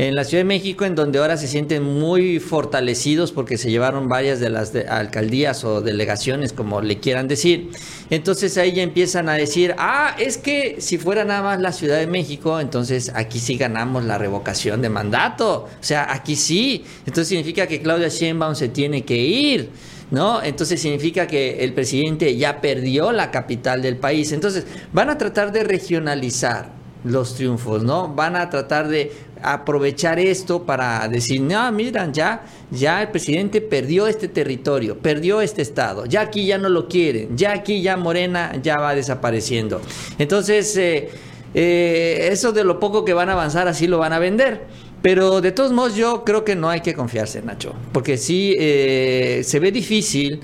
[0.00, 4.08] En la Ciudad de México, en donde ahora se sienten muy fortalecidos porque se llevaron
[4.08, 7.68] varias de las alcaldías o delegaciones, como le quieran decir.
[8.08, 11.98] Entonces ahí ya empiezan a decir, ah, es que si fuera nada más la Ciudad
[11.98, 15.68] de México, entonces aquí sí ganamos la revocación de mandato.
[15.68, 16.82] O sea, aquí sí.
[17.00, 19.68] Entonces significa que Claudia Sheinbaum se tiene que ir.
[20.10, 20.42] ¿No?
[20.42, 24.32] Entonces significa que el presidente ya perdió la capital del país.
[24.32, 28.08] Entonces van a tratar de regionalizar los triunfos, ¿no?
[28.08, 34.06] Van a tratar de aprovechar esto para decir, no, miran, ya, ya el presidente perdió
[34.06, 38.52] este territorio, perdió este estado, ya aquí ya no lo quieren, ya aquí ya Morena
[38.62, 39.80] ya va desapareciendo.
[40.18, 41.08] Entonces, eh,
[41.54, 44.66] eh, eso de lo poco que van a avanzar, así lo van a vender.
[45.02, 49.40] Pero de todos modos yo creo que no hay que confiarse, Nacho, porque sí eh,
[49.44, 50.40] se ve difícil,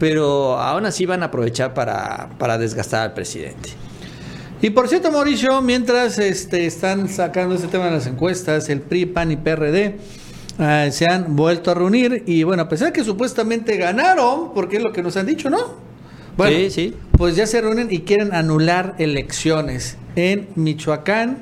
[0.00, 3.70] pero aún así van a aprovechar para, para desgastar al presidente.
[4.62, 9.06] Y por cierto, Mauricio, mientras este, están sacando este tema de las encuestas, el PRI,
[9.06, 9.96] PAN y PRD
[10.58, 14.76] eh, se han vuelto a reunir y bueno, a pesar de que supuestamente ganaron, porque
[14.76, 15.58] es lo que nos han dicho, ¿no?
[16.36, 16.94] Bueno, Sí, sí.
[17.12, 21.38] pues ya se reúnen y quieren anular elecciones en Michoacán,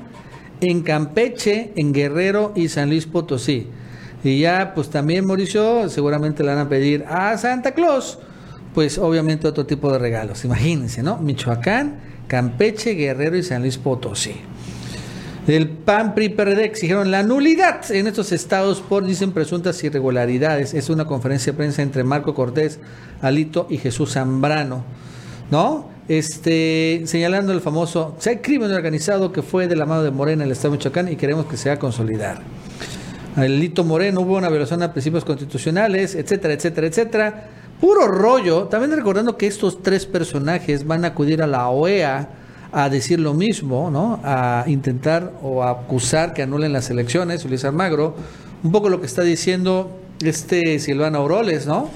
[0.61, 3.67] en Campeche, en Guerrero y San Luis Potosí.
[4.23, 8.19] Y ya, pues también, Mauricio, seguramente le van a pedir a Santa Claus,
[8.73, 10.43] pues obviamente otro tipo de regalos.
[10.45, 11.17] Imagínense, ¿no?
[11.17, 11.99] Michoacán,
[12.29, 14.35] Campeche, Guerrero y San Luis Potosí.
[15.47, 20.75] El PAN, PRI, PRD exigieron la nulidad en estos estados por, dicen, presuntas irregularidades.
[20.75, 22.79] Es una conferencia de prensa entre Marco Cortés,
[23.21, 24.83] Alito y Jesús Zambrano,
[25.49, 25.89] ¿no?
[26.07, 30.43] Este, señalando el famoso, si hay crimen organizado que fue de la mano de Morena
[30.43, 32.41] en el estado de Michoacán y queremos que se haga consolidar.
[33.35, 37.49] Alito Moreno hubo una violación a principios constitucionales, etcétera, etcétera, etcétera.
[37.79, 38.65] Puro rollo.
[38.65, 42.29] También recordando que estos tres personajes van a acudir a la OEA
[42.71, 44.19] a decir lo mismo, ¿no?
[44.23, 48.15] A intentar o a acusar que anulen las elecciones, Luis Almagro.
[48.63, 51.89] Un poco lo que está diciendo este Silvano Auroles, ¿no?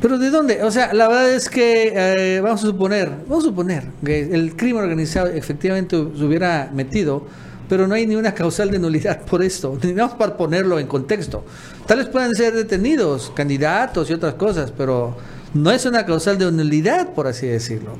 [0.00, 0.62] Pero ¿de dónde?
[0.62, 4.56] O sea, la verdad es que eh, vamos a suponer, vamos a suponer que el
[4.56, 7.26] crimen organizado efectivamente se hubiera metido,
[7.72, 11.42] pero no hay ni una causal de nulidad por esto, más para ponerlo en contexto.
[11.86, 15.16] Tal vez puedan ser detenidos, candidatos y otras cosas, pero
[15.54, 17.92] no es una causal de nulidad, por así decirlo.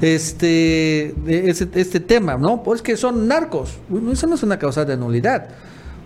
[0.00, 1.14] Este,
[1.54, 2.64] este tema, ¿no?
[2.64, 3.78] Pues que son narcos.
[4.10, 5.50] Eso no es una causal de nulidad.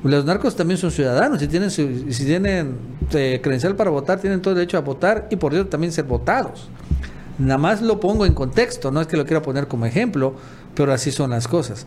[0.05, 2.76] Los narcos también son ciudadanos, si tienen, si tienen
[3.14, 6.68] eh, credencial para votar, tienen todo derecho a votar y por cierto también ser votados.
[7.38, 10.35] Nada más lo pongo en contexto, no es que lo quiera poner como ejemplo,
[10.74, 11.87] pero así son las cosas.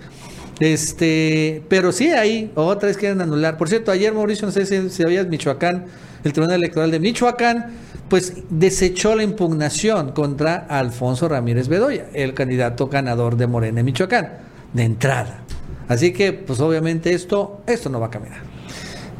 [0.59, 3.57] Este, pero sí hay, otra vez quieren anular.
[3.57, 5.85] Por cierto, ayer Mauricio, no sé si, si Michoacán,
[6.23, 7.67] el Tribunal Electoral de Michoacán,
[8.09, 14.29] pues desechó la impugnación contra Alfonso Ramírez Bedoya, el candidato ganador de Morena en Michoacán,
[14.73, 15.43] de entrada.
[15.87, 18.48] Así que, pues obviamente esto, esto no va a caminar.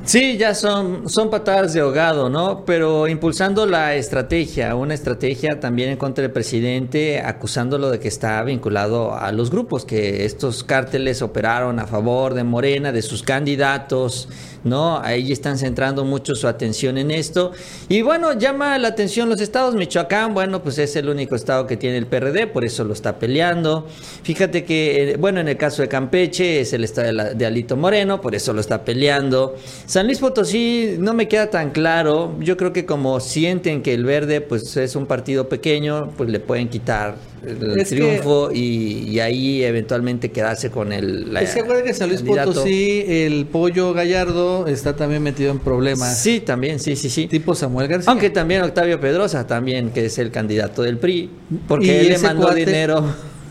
[0.09, 2.65] Sí, ya son, son patadas de ahogado, ¿no?
[2.65, 8.41] Pero impulsando la estrategia, una estrategia también en contra del presidente, acusándolo de que está
[8.41, 14.29] vinculado a los grupos, que estos cárteles operaron a favor de Morena, de sus candidatos,
[14.63, 14.99] ¿no?
[14.99, 17.51] Ahí están centrando mucho su atención en esto.
[17.87, 19.75] Y bueno, llama la atención los estados.
[19.75, 23.19] Michoacán, bueno, pues es el único estado que tiene el PRD, por eso lo está
[23.19, 23.85] peleando.
[24.23, 27.45] Fíjate que, eh, bueno, en el caso de Campeche es el estado de, la- de
[27.45, 29.55] Alito Moreno, por eso lo está peleando.
[29.85, 32.33] San San Luis Potosí no me queda tan claro.
[32.39, 36.39] Yo creo que como sienten que el verde pues es un partido pequeño, pues le
[36.39, 41.53] pueden quitar el Es que- triunfo y, y ahí eventualmente quedarse con el la- Es
[41.53, 42.51] que acuerda que San Luis candidato.
[42.53, 46.17] Potosí, el pollo Gallardo está también metido en problemas.
[46.17, 47.27] Sí, también, sí, sí, sí.
[47.27, 48.09] Tipo Samuel García.
[48.09, 51.29] Aunque también Octavio Pedrosa también, que es el candidato del PRI,
[51.67, 53.03] porque él le mandó cuate- dinero.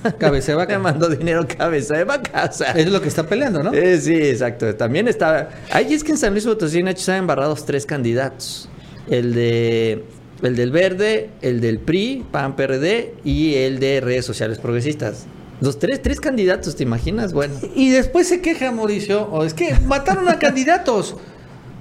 [0.19, 0.73] Cabeza de vaca.
[0.73, 2.49] le mandó dinero cabeza de vaca.
[2.51, 2.73] o sea.
[2.73, 3.73] Es lo que está peleando, ¿no?
[3.73, 4.75] Eh, sí, exacto.
[4.75, 5.51] También está.
[5.71, 8.69] Ahí es que en San Luis Potosí, Nacho, están embarrados tres candidatos:
[9.09, 10.05] el de.
[10.41, 15.27] El del Verde, el del PRI, PAN PRD y el de redes sociales progresistas.
[15.61, 17.33] Los tres, tres candidatos, ¿te imaginas?
[17.33, 17.55] Bueno.
[17.75, 21.17] Y después se queja Mauricio, o es que mataron a candidatos.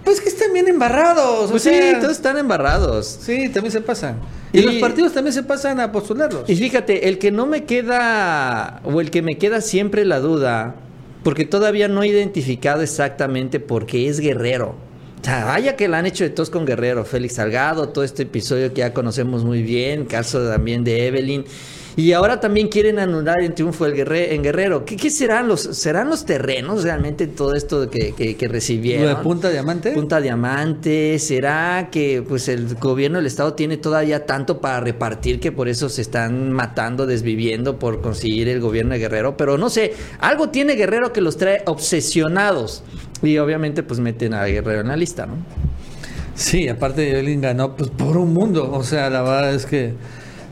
[0.08, 1.48] Pues que están bien embarrados.
[1.48, 3.20] o Pues sí, todos están embarrados.
[3.22, 4.16] Sí, también se pasan.
[4.54, 6.50] Y, Y- los partidos también se pasan a postularlos.
[6.50, 10.76] Y fíjate, el que no me queda, o el que me queda siempre la duda,
[11.24, 14.76] porque todavía no he identificado exactamente por qué es Guerrero.
[15.22, 18.24] O sea, vaya que la han hecho de todos con Guerrero, Félix Salgado, todo este
[18.24, 21.44] episodio que ya conocemos muy bien, caso también de Evelyn.
[21.98, 24.86] Y ahora también quieren anular el triunfo del Guerre- en Guerrero.
[24.86, 29.10] ¿Qué, qué serán los serán los terrenos realmente todo esto que, que, que recibieron?
[29.10, 29.94] Lo de Punta Diamante.
[29.94, 35.52] Punta Diamante, ¿será que pues el gobierno del estado tiene todavía tanto para repartir que
[35.52, 39.36] por eso se están matando, desviviendo por conseguir el gobierno de Guerrero?
[39.36, 42.84] Pero no sé, algo tiene Guerrero que los trae obsesionados.
[43.24, 45.34] Y obviamente pues meten a Guerrero en la lista, ¿no?
[46.36, 48.72] Sí, aparte Evelyn ganó pues por un mundo.
[48.72, 49.94] O sea, la verdad es que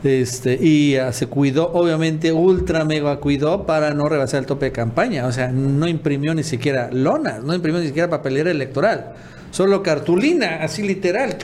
[0.06, 5.26] este y se cuidó, obviamente, ultra mega cuidó para no rebasar el tope de campaña.
[5.26, 9.14] O sea, no imprimió ni siquiera lonas, no imprimió ni siquiera papelera electoral.
[9.50, 11.36] Solo cartulina, así literal.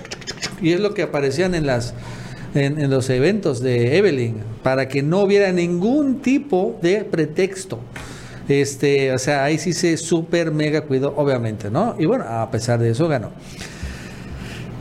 [0.61, 1.95] Y es lo que aparecían en las
[2.55, 7.81] en, en los eventos de Evelyn, para que no hubiera ningún tipo de pretexto.
[8.49, 11.95] Este, o sea, ahí sí se super mega cuidó, obviamente, ¿no?
[11.99, 13.31] Y bueno, a pesar de eso ganó.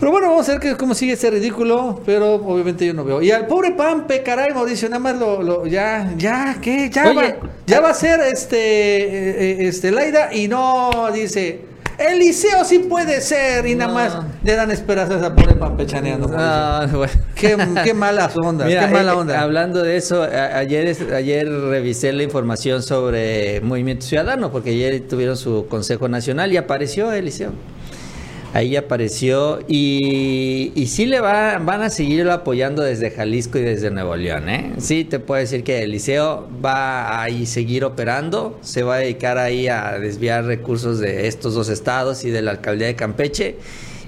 [0.02, 3.22] Pero bueno, vamos a ver que, cómo sigue este ridículo, pero obviamente yo no veo.
[3.22, 6.89] Y al pobre Pampe, caray, Mauricio, nada más lo, lo- ya, ya, ¿qué?
[6.89, 11.62] Ya, Oye, va, ya va a ser este, eh, eh, este, Laida y no, dice,
[11.99, 13.93] Eliseo sí puede ser, y nada No.
[13.93, 16.32] más le dan esperanzas a pobre Pampe chaneando.
[16.36, 17.14] Ah, bueno.
[17.36, 19.39] Qué, qué malas ondas, Mira, qué mala eh, onda.
[19.39, 25.38] hablando de eso, a- ayer, ayer revisé la información sobre Movimiento Ciudadano, porque ayer tuvieron
[25.38, 27.52] su Consejo Nacional y apareció Eliseo.
[28.54, 33.91] Ahí apareció y, y sí le va, van a seguirlo apoyando desde Jalisco y desde
[33.91, 34.49] Nuevo León.
[34.49, 34.74] ¿eh?
[34.78, 39.70] Sí, te puedo decir que Eliseo va a seguir operando, se va a dedicar ahí
[39.70, 43.56] a desviar recursos de estos dos estados y de la alcaldía de Campeche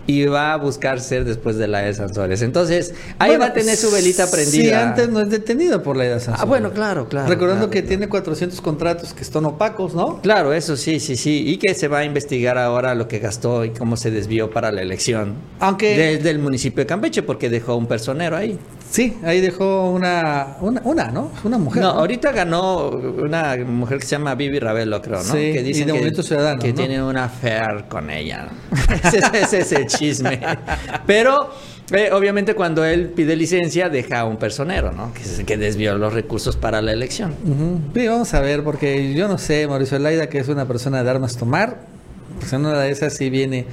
[0.06, 2.41] y va a buscar ser después de la de Sansores.
[2.41, 4.64] Entonces, ahí Bueno, va a tener su velita prendida.
[4.64, 7.28] Sí, antes no es detenido por la edad Ah, bueno, claro, claro.
[7.28, 7.88] Recordando claro, que claro.
[7.89, 10.22] tiene 400 contratos que están opacos, ¿no?
[10.22, 11.43] Claro, eso sí, sí, sí.
[11.47, 14.72] Y que se va a investigar ahora lo que gastó y cómo se desvió para
[14.72, 15.36] la elección.
[15.60, 18.60] Aunque- Desde el municipio de Campeche, porque dejó un personero ahí.
[18.94, 21.32] Sí, ahí dejó una, una, una ¿no?
[21.44, 21.82] Una mujer.
[21.82, 22.00] no, ¿no?
[22.00, 25.24] ahorita ganó una mujer que se llama Vivi Ravelo, creo, ¿no?
[25.24, 26.76] Sí, que de que, Ciudadano, que ¿no?
[26.76, 28.50] tiene una affair con ella.
[29.04, 30.39] ese, ese es el chisme.
[31.08, 31.50] Pero,
[31.89, 35.12] eh, obviamente, cuando él pide licencia, deja a un personero, ¿no?
[35.12, 37.34] Que, que desvió los recursos para la elección.
[37.46, 37.80] Ujú.
[37.96, 41.10] Sí, vamos a ver, porque yo no sé, Mauricio Laida, que es una persona de
[41.10, 41.80] armas tomar,
[42.39, 43.65] pues en una de esas sí viene,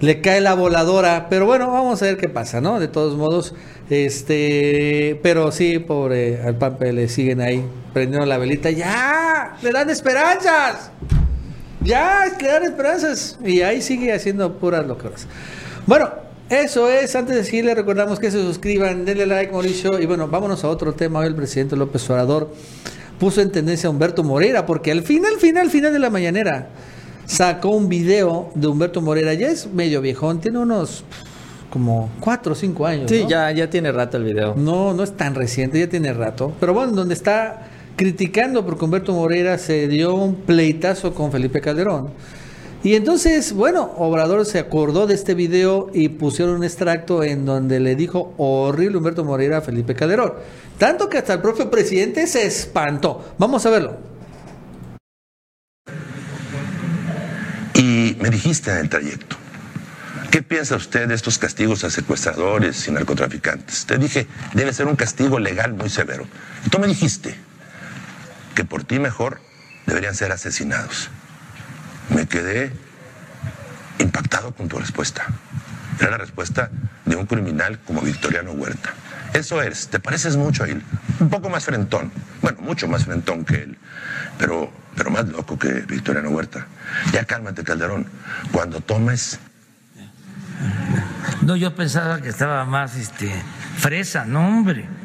[0.00, 2.78] le cae la voladora, pero bueno, vamos a ver qué pasa, ¿no?
[2.80, 3.54] De todos modos,
[3.88, 9.88] este, pero sí, pobre al Pampe, le siguen ahí prendiendo la velita, ya, le dan
[9.88, 10.90] esperanzas,
[11.82, 15.26] ya, que dan esperanzas, y ahí sigue haciendo puras locuras.
[15.86, 16.10] Bueno,
[16.50, 20.62] eso es, antes de seguirle recordamos que se suscriban, denle like Mauricio, y bueno, vámonos
[20.64, 22.52] a otro tema, hoy el presidente López Obrador
[23.18, 26.68] puso en tendencia a Humberto Moreira, porque al final, final, final de la mañanera
[27.26, 31.04] sacó un video de Humberto Moreira, ya es medio viejón, tiene unos
[31.70, 33.10] como cuatro o cinco años.
[33.10, 33.28] Sí, ¿no?
[33.28, 34.54] ya, ya tiene rato el video.
[34.56, 36.52] No, no es tan reciente, ya tiene rato.
[36.58, 42.10] Pero bueno, donde está criticando porque Humberto Moreira se dio un pleitazo con Felipe Calderón.
[42.84, 47.80] Y entonces, bueno, Obrador se acordó de este video y pusieron un extracto en donde
[47.80, 50.34] le dijo horrible Humberto Moreira a Felipe Calderón.
[50.78, 53.24] Tanto que hasta el propio presidente se espantó.
[53.38, 53.96] Vamos a verlo.
[57.74, 59.36] Y me dijiste en el trayecto,
[60.32, 63.86] ¿qué piensa usted de estos castigos a secuestradores y narcotraficantes?
[63.86, 66.26] Te dije, debe ser un castigo legal muy severo.
[66.64, 67.36] Y tú me dijiste
[68.56, 69.40] que por ti mejor
[69.86, 71.08] deberían ser asesinados.
[72.08, 72.72] Me quedé
[74.00, 75.24] impactado con tu respuesta.
[76.00, 76.72] Era la respuesta
[77.04, 78.92] de un criminal como Victoriano Huerta.
[79.34, 80.82] Eso eres, te pareces mucho a él.
[81.20, 82.10] Un poco más frentón.
[82.42, 83.78] Bueno, mucho más frentón que él.
[84.36, 86.66] Pero, pero más loco que Victoriano Huerta.
[87.12, 88.06] Ya cálmate, Calderón.
[88.50, 89.38] Cuando tomes
[91.42, 93.30] No, yo pensaba que estaba más este
[93.76, 94.86] fresa, no hombre.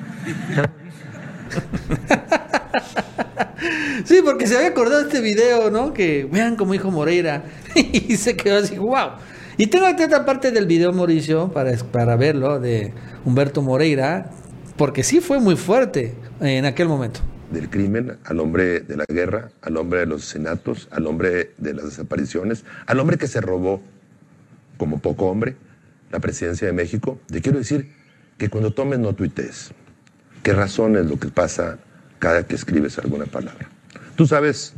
[4.06, 5.94] Sí, porque se había acordado de este video, ¿no?
[5.94, 7.44] Que vean cómo dijo Moreira.
[7.76, 9.12] y se quedó así, wow.
[9.58, 12.94] Y tengo aquí otra parte del video, Mauricio, para, para verlo, de
[13.26, 14.32] Humberto Moreira,
[14.78, 17.20] porque sí fue muy fuerte en aquel momento.
[17.52, 21.74] Del crimen, al hombre de la guerra, al hombre de los asesinatos, al hombre de
[21.74, 23.82] las desapariciones, al hombre que se robó,
[24.78, 25.56] como poco hombre,
[26.12, 27.20] la presidencia de México.
[27.28, 27.92] Te quiero decir
[28.38, 29.72] que cuando tomes no tuitees.
[30.44, 31.78] ¿Qué razón es lo que pasa
[32.20, 33.70] cada que escribes alguna palabra?
[34.16, 34.74] Tú sabes,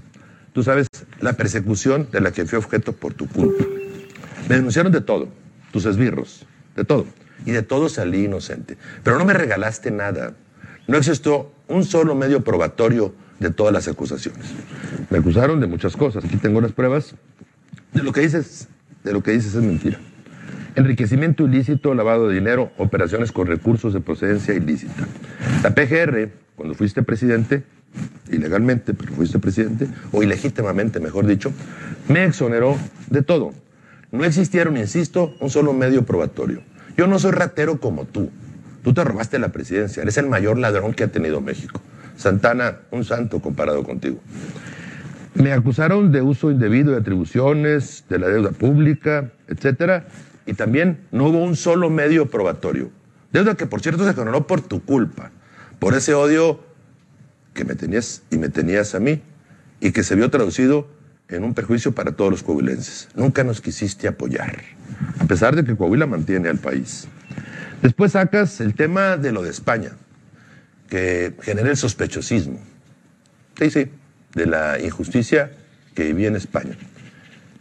[0.51, 0.87] tú sabes
[1.21, 3.63] la persecución de la que fui objeto por tu culpa.
[4.49, 5.29] Me denunciaron de todo,
[5.71, 6.45] tus esbirros,
[6.75, 7.05] de todo.
[7.45, 8.77] Y de todo salí inocente.
[9.03, 10.33] Pero no me regalaste nada.
[10.87, 14.45] No existió un solo medio probatorio de todas las acusaciones.
[15.09, 16.25] Me acusaron de muchas cosas.
[16.25, 17.15] Aquí tengo las pruebas.
[17.93, 18.67] De lo que dices,
[19.03, 19.99] de lo que dices es mentira.
[20.75, 25.07] Enriquecimiento ilícito, lavado de dinero, operaciones con recursos de procedencia ilícita.
[25.61, 27.63] La PGR, cuando fuiste presidente,
[28.31, 31.51] ilegalmente, pero fuiste presidente, o ilegítimamente, mejor dicho,
[32.07, 32.77] me exoneró
[33.09, 33.53] de todo.
[34.11, 36.61] No existieron, insisto, un solo medio probatorio.
[36.97, 38.31] Yo no soy ratero como tú.
[38.83, 41.81] Tú te robaste la presidencia, eres el mayor ladrón que ha tenido México.
[42.17, 44.19] Santana, un santo comparado contigo.
[45.35, 50.05] Me acusaron de uso indebido de atribuciones, de la deuda pública, etcétera,
[50.45, 52.91] y también no hubo un solo medio probatorio.
[53.31, 55.31] Deuda que, por cierto, se coronó por tu culpa,
[55.79, 56.59] por ese odio
[57.53, 59.21] que me tenías y me tenías a mí,
[59.79, 60.87] y que se vio traducido
[61.29, 63.09] en un perjuicio para todos los coahuilenses.
[63.15, 64.61] Nunca nos quisiste apoyar,
[65.19, 67.07] a pesar de que Coahuila mantiene al país.
[67.83, 69.91] Después sacas el tema de lo de España,
[70.89, 72.57] que genera el sospechosismo.
[73.59, 73.91] Sí, sí,
[74.33, 75.51] de la injusticia
[75.93, 76.77] que vivía en España.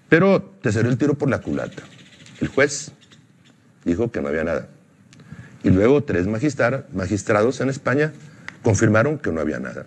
[0.09, 1.83] Pero te salió el tiro por la culata.
[2.41, 2.93] El juez
[3.85, 4.69] dijo que no había nada.
[5.65, 8.13] Y luego tres magistrados en España
[8.63, 9.87] confirmaron que no había nada.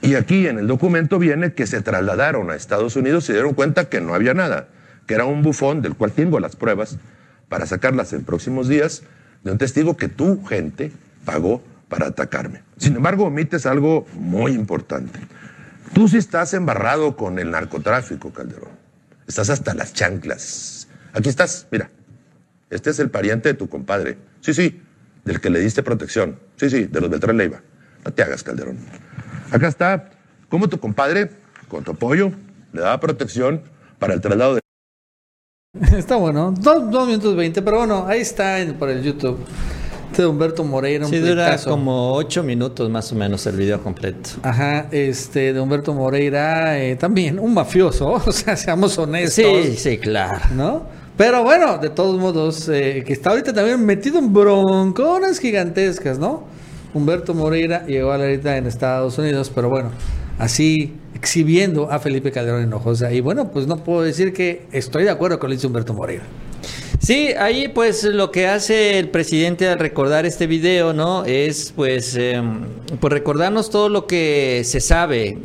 [0.00, 3.90] Y aquí en el documento viene que se trasladaron a Estados Unidos y dieron cuenta
[3.90, 4.68] que no había nada,
[5.06, 6.96] que era un bufón del cual tengo las pruebas
[7.50, 9.02] para sacarlas en próximos días
[9.46, 10.90] de un testigo que tu gente
[11.24, 12.62] pagó para atacarme.
[12.78, 15.20] Sin embargo, omites algo muy importante.
[15.94, 18.72] Tú sí estás embarrado con el narcotráfico, Calderón.
[19.28, 20.88] Estás hasta las chanclas.
[21.12, 21.90] Aquí estás, mira.
[22.70, 24.18] Este es el pariente de tu compadre.
[24.40, 24.82] Sí, sí,
[25.24, 26.40] del que le diste protección.
[26.56, 27.62] Sí, sí, de los Beltrán Leiva.
[28.04, 28.78] No te hagas, Calderón.
[29.52, 30.10] Acá está
[30.48, 31.30] cómo tu compadre,
[31.68, 32.32] con tu apoyo,
[32.72, 33.62] le daba protección
[34.00, 34.60] para el traslado de...
[35.96, 39.38] Está bueno, dos, dos minutos veinte, pero bueno, ahí está en- por el YouTube.
[40.10, 43.82] Este de Humberto Moreira, un Sí, dura como ocho minutos más o menos el video
[43.82, 44.30] completo.
[44.42, 49.34] Ajá, este, de Humberto Moreira, eh, también un mafioso, o sea, seamos honestos.
[49.34, 50.40] Sí, sí, claro.
[50.54, 50.84] ¿no?
[51.18, 56.44] Pero bueno, de todos modos, eh, que está ahorita también metido en bronconas gigantescas, ¿no?
[56.94, 59.90] Humberto Moreira llegó a la ahorita en Estados Unidos, pero bueno,
[60.38, 63.12] así exhibiendo a Felipe Calderón Hinojosa.
[63.12, 66.24] Y bueno, pues no puedo decir que estoy de acuerdo con lo dice Humberto Moreira.
[67.00, 71.24] Sí, ahí pues lo que hace el presidente al recordar este video, ¿no?
[71.24, 72.42] Es pues, eh,
[73.00, 75.38] pues recordarnos todo lo que se sabe,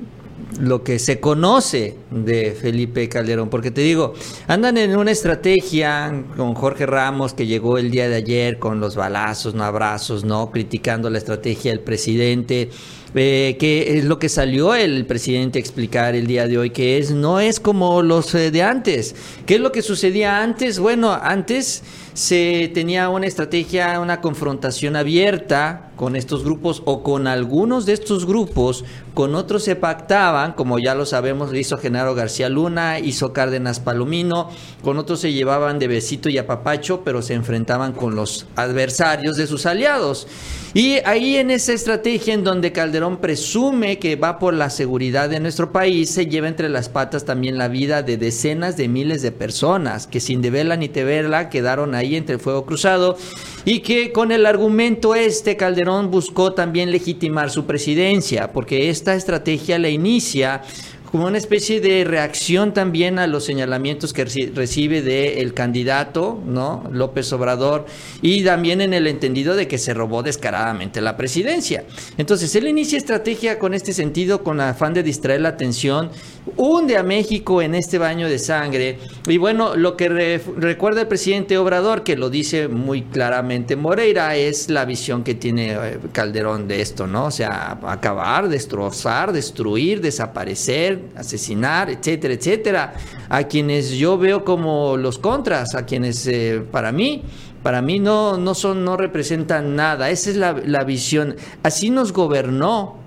[0.60, 4.14] lo que se conoce de Felipe Calderón, porque te digo,
[4.48, 8.96] andan en una estrategia con Jorge Ramos que llegó el día de ayer con los
[8.96, 10.52] balazos, no abrazos, ¿no?
[10.52, 12.70] Criticando la estrategia del presidente.
[13.14, 16.98] eh, que es lo que salió el presidente a explicar el día de hoy, que
[16.98, 19.16] es no es como los eh, de antes.
[19.46, 20.80] ¿Qué es lo que sucedía antes?
[20.80, 21.84] Bueno, antes
[22.14, 28.26] se tenía una estrategia, una confrontación abierta con estos grupos o con algunos de estos
[28.26, 28.84] grupos,
[29.14, 33.80] con otros se pactaban, como ya lo sabemos, lo hizo Genaro García Luna, hizo Cárdenas
[33.80, 34.50] Palomino,
[34.84, 39.46] con otros se llevaban de besito y apapacho, pero se enfrentaban con los adversarios de
[39.46, 40.28] sus aliados.
[40.74, 45.42] Y ahí en esa estrategia en donde Calderón presume que va por la seguridad de
[45.42, 49.34] nuestro país, se lleva entre las patas también la vida de decenas de miles de
[49.34, 53.18] personas que sin deberla ni temerla quedaron ahí entre el fuego cruzado
[53.66, 59.78] y que con el argumento este Calderón buscó también legitimar su presidencia, porque esta estrategia
[59.80, 60.64] la inicia
[61.12, 66.84] como una especie de reacción también a los señalamientos que reci- recibe del candidato, ¿no?
[66.92, 67.86] López Obrador,
[68.22, 71.84] y también en el entendido de que se robó descaradamente la presidencia.
[72.18, 76.10] Entonces, él inicia estrategia con este sentido, con afán de distraer la atención,
[76.56, 78.98] hunde a México en este baño de sangre,
[79.28, 84.38] y bueno, lo que re- recuerda el presidente Obrador, que lo dice muy claramente Moreira,
[84.38, 87.26] es la visión que tiene eh, Calderón de esto, ¿no?
[87.26, 92.94] O sea, acabar, destrozar, destruir, desaparecer, asesinar, etcétera, etcétera.
[93.30, 97.24] A quienes yo veo como los contras, a quienes eh, para mí
[97.64, 100.10] Para mí no, no son, no representan nada.
[100.10, 101.36] Esa es la, la visión.
[101.62, 103.01] Así nos gobernó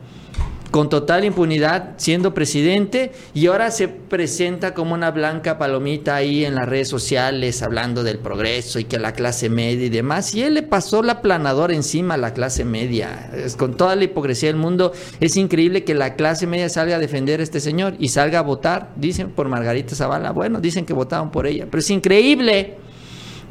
[0.74, 6.56] con total impunidad siendo presidente y ahora se presenta como una blanca palomita ahí en
[6.56, 10.34] las redes sociales hablando del progreso y que la clase media y demás.
[10.34, 13.30] Y él le pasó la planadora encima a la clase media.
[13.36, 16.98] Es, con toda la hipocresía del mundo, es increíble que la clase media salga a
[16.98, 20.32] defender a este señor y salga a votar, dicen, por Margarita Zavala.
[20.32, 22.78] Bueno, dicen que votaron por ella, pero es increíble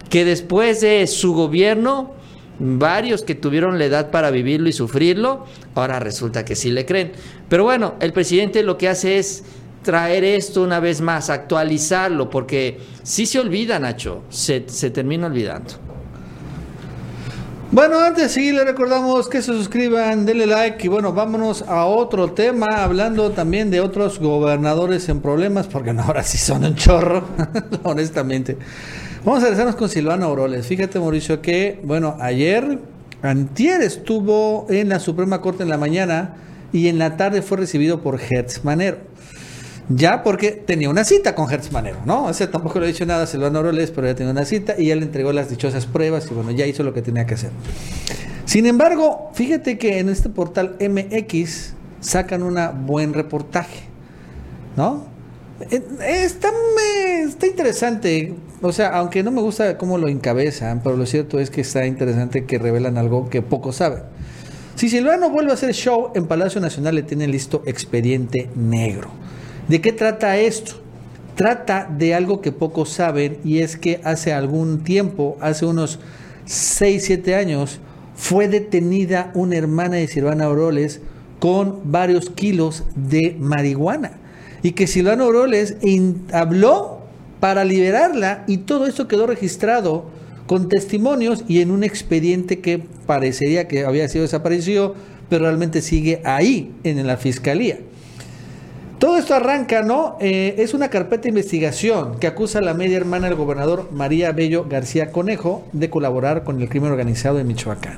[0.09, 2.15] que después de su gobierno
[2.63, 5.45] varios que tuvieron la edad para vivirlo y sufrirlo,
[5.75, 7.11] ahora resulta que sí le creen.
[7.49, 9.43] Pero bueno, el presidente lo que hace es
[9.83, 15.73] traer esto una vez más, actualizarlo, porque sí se olvida, Nacho, se, termina olvidando.
[17.69, 21.85] Bueno, antes de seguir, le recordamos que se suscriban, denle like y bueno, vámonos a
[21.85, 27.25] otro tema, hablando también de otros gobernadores en problemas, porque ahora sí son un chorro,
[27.83, 28.57] honestamente.
[29.25, 30.67] Vamos a regresarnos con Silvano Auroles.
[30.67, 32.79] Fíjate, Mauricio, que, bueno, ayer,
[33.21, 36.35] antier estuvo en la Suprema Corte en la mañana
[36.73, 38.97] y en la tarde fue recibido por Hertz Manero.
[39.87, 42.25] Ya porque tenía una cita con Hertz Manero, ¿no?
[42.25, 44.75] O sea, tampoco le he dicho nada a Silvano Auroles, pero ya tenía una cita
[44.77, 47.35] y ya le entregó las dichosas pruebas y bueno, ya hizo lo que tenía que
[47.35, 47.51] hacer.
[48.43, 53.83] Sin embargo, fíjate que en este portal MX sacan un buen reportaje,
[54.75, 55.12] ¿no?
[55.59, 55.81] Eh,
[56.23, 56.49] Está,
[57.25, 58.33] está interesante.
[58.61, 61.85] O sea, aunque no me gusta cómo lo encabezan, pero lo cierto es que está
[61.85, 64.03] interesante que revelan algo que pocos saben.
[64.75, 69.09] Si Silvano vuelve a hacer show en Palacio Nacional, le tiene listo expediente negro.
[69.67, 70.73] ¿De qué trata esto?
[71.35, 75.99] Trata de algo que pocos saben y es que hace algún tiempo, hace unos
[76.45, 77.79] 6, 7 años,
[78.15, 81.01] fue detenida una hermana de Silvana Auroles
[81.39, 84.22] con varios kilos de marihuana.
[84.63, 86.99] Y que Silvano Auroles in- habló
[87.39, 90.05] para liberarla y todo esto quedó registrado
[90.47, 94.95] con testimonios y en un expediente que parecería que había sido desaparecido,
[95.29, 97.79] pero realmente sigue ahí, en la fiscalía.
[98.99, 100.15] Todo esto arranca, ¿no?
[100.21, 104.31] Eh, es una carpeta de investigación que acusa a la media hermana del gobernador María
[104.31, 107.97] Bello García Conejo de colaborar con el crimen organizado en Michoacán.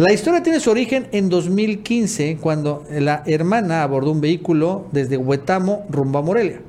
[0.00, 5.84] La historia tiene su origen en 2015, cuando la hermana abordó un vehículo desde Huetamo
[5.90, 6.62] rumbo a Morelia.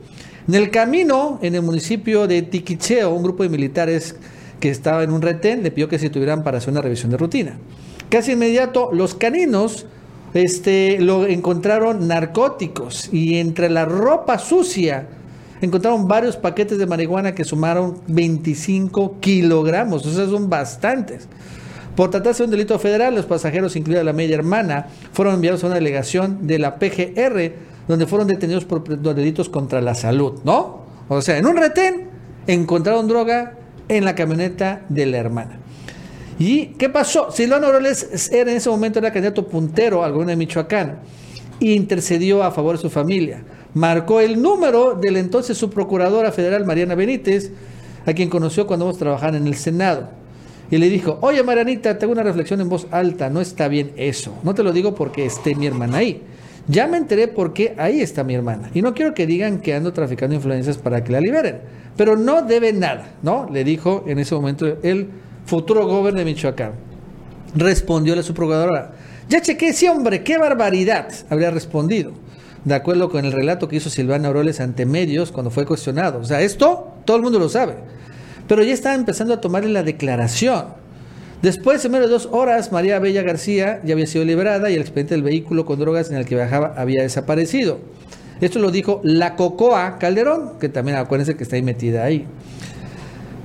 [0.50, 4.18] En el camino, en el municipio de Tiquicheo, un grupo de militares
[4.60, 7.16] que estaba en un retén le pidió que se tuvieran para hacer una revisión de
[7.16, 7.54] rutina.
[8.10, 9.86] Casi inmediato, los caninos
[10.34, 15.08] este, lo encontraron narcóticos y entre la ropa sucia
[15.62, 21.30] encontraron varios paquetes de marihuana que sumaron 25 kilogramos, o sea, son bastantes.
[21.96, 25.68] Por tratarse de un delito federal, los pasajeros, incluida la media hermana, fueron enviados a
[25.68, 27.54] una delegación de la PGR,
[27.88, 30.86] donde fueron detenidos por delitos contra la salud, ¿no?
[31.10, 32.08] O sea, en un retén
[32.48, 33.58] encontraron droga
[33.90, 35.60] en la camioneta de la hermana.
[36.40, 37.30] ¿Y qué pasó?
[37.32, 41.00] Silvano Aureles era en ese momento era candidato puntero al gobierno de Michoacán
[41.60, 43.44] e intercedió a favor de su familia.
[43.74, 47.52] Marcó el número del entonces subprocuradora federal Mariana Benítez,
[48.06, 50.21] a quien conoció cuando vamos a trabajar en el Senado.
[50.72, 53.92] Y le dijo, oye Marianita, te hago una reflexión en voz alta, no está bien
[53.98, 54.34] eso.
[54.44, 56.24] No te lo digo porque esté mi hermana ahí.
[56.68, 58.72] Ya me enteré por qué ahí está mi hermana.
[58.74, 61.60] Y no quiero que digan que ando traficando influencias para que la liberen.
[61.98, 63.50] Pero no debe nada, ¿no?
[63.52, 65.10] Le dijo en ese momento el
[65.46, 66.72] futuro gobernador de Michoacán.
[67.54, 68.94] Respondió la subprocuradora.
[69.28, 72.14] Ya chequé, sí, hombre, qué barbaridad, habría respondido.
[72.64, 76.20] De acuerdo con el relato que hizo Silvana Aureles ante medios cuando fue cuestionado.
[76.20, 77.76] O sea, esto todo el mundo lo sabe.
[78.48, 80.66] Pero ya estaba empezando a tomarle la declaración.
[81.42, 84.82] Después de menos de dos horas, María Bella García ya había sido liberada y el
[84.82, 87.80] expediente del vehículo con drogas en el que viajaba había desaparecido.
[88.42, 92.28] Esto lo dijo la Cocoa Calderón, que también acuérdense que está ahí metida ahí.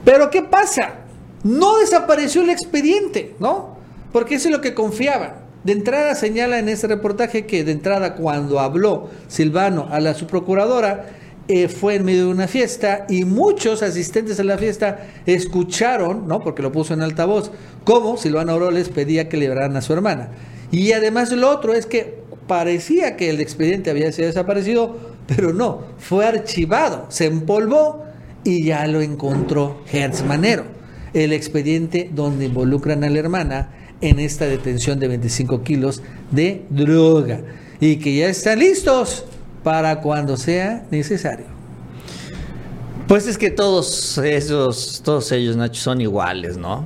[0.05, 0.94] Pero ¿qué pasa?
[1.42, 3.76] No desapareció el expediente, ¿no?
[4.12, 5.47] Porque eso es lo que confiaban.
[5.64, 11.07] De entrada señala en ese reportaje que de entrada cuando habló Silvano a la subprocuradora
[11.49, 16.42] eh, fue en medio de una fiesta y muchos asistentes a la fiesta escucharon, ¿no?
[16.42, 17.53] Porque lo puso en altavoz,
[17.84, 20.30] cómo Silvano Auroles pedía que liberaran a su hermana.
[20.72, 22.18] Y además lo otro es que
[22.49, 24.97] parecía que el expediente había sido desaparecido,
[25.28, 28.05] pero no, fue archivado, se empolvó
[28.42, 30.64] y ya lo encontró Hertz Manero,
[31.14, 33.70] el expediente donde involucran a la hermana
[34.01, 37.40] en esta detención de 25 kilos de droga
[37.80, 39.24] y que ya están listos
[39.66, 41.46] para cuando sea necesario.
[43.08, 46.84] Pues es que todos esos, todos ellos, Nacho, son iguales, ¿no?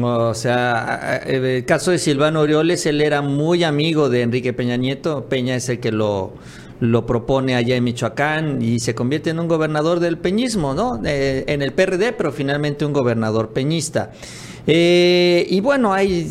[0.00, 5.26] O sea, el caso de Silvano Orioles, él era muy amigo de Enrique Peña Nieto.
[5.28, 6.32] Peña es el que lo,
[6.80, 10.98] lo propone allá en Michoacán y se convierte en un gobernador del peñismo, ¿no?
[11.04, 14.12] Eh, en el PRD, pero finalmente un gobernador peñista.
[14.66, 16.28] Eh, y bueno, ahí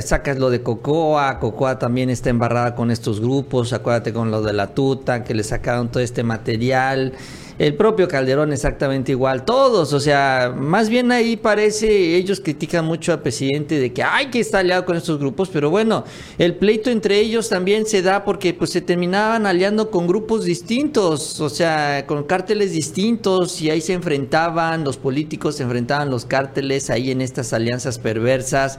[0.00, 4.54] sacas lo de Cocoa, Cocoa también está embarrada con estos grupos, acuérdate con lo de
[4.54, 7.12] la tuta, que le sacaron todo este material.
[7.58, 13.12] El propio Calderón exactamente igual, todos, o sea, más bien ahí parece, ellos critican mucho
[13.12, 16.04] al presidente de que hay que estar aliado con estos grupos, pero bueno,
[16.36, 21.40] el pleito entre ellos también se da porque pues se terminaban aliando con grupos distintos,
[21.40, 26.90] o sea, con cárteles distintos y ahí se enfrentaban, los políticos se enfrentaban los cárteles
[26.90, 28.78] ahí en estas alianzas perversas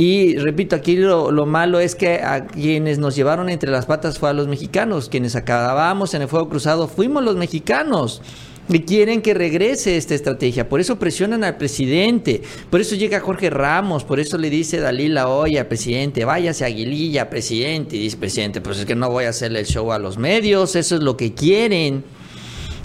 [0.00, 4.18] y repito, aquí lo, lo, malo es que a quienes nos llevaron entre las patas
[4.18, 8.22] fue a los mexicanos, quienes acabábamos en el fuego cruzado fuimos los mexicanos.
[8.70, 12.40] Y quieren que regrese esta estrategia, por eso presionan al presidente,
[12.70, 16.68] por eso llega Jorge Ramos, por eso le dice Dalila hoy al presidente, váyase a
[16.68, 19.98] Aguililla, presidente, y dice presidente, pues es que no voy a hacerle el show a
[19.98, 22.04] los medios, eso es lo que quieren.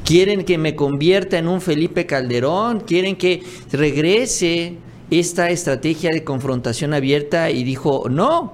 [0.04, 3.42] Quieren que me convierta en un Felipe Calderón, quieren que
[3.72, 4.80] regrese
[5.20, 8.54] esta estrategia de confrontación abierta y dijo, no,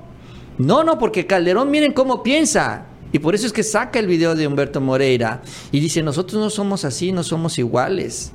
[0.57, 2.85] no, no, porque Calderón miren cómo piensa.
[3.13, 5.41] Y por eso es que saca el video de Humberto Moreira
[5.71, 8.31] y dice, nosotros no somos así, no somos iguales.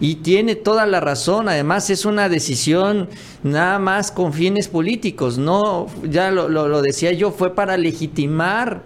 [0.00, 3.08] Y tiene toda la razón, además es una decisión
[3.42, 8.82] nada más con fines políticos, no, ya lo, lo, lo decía yo, fue para legitimar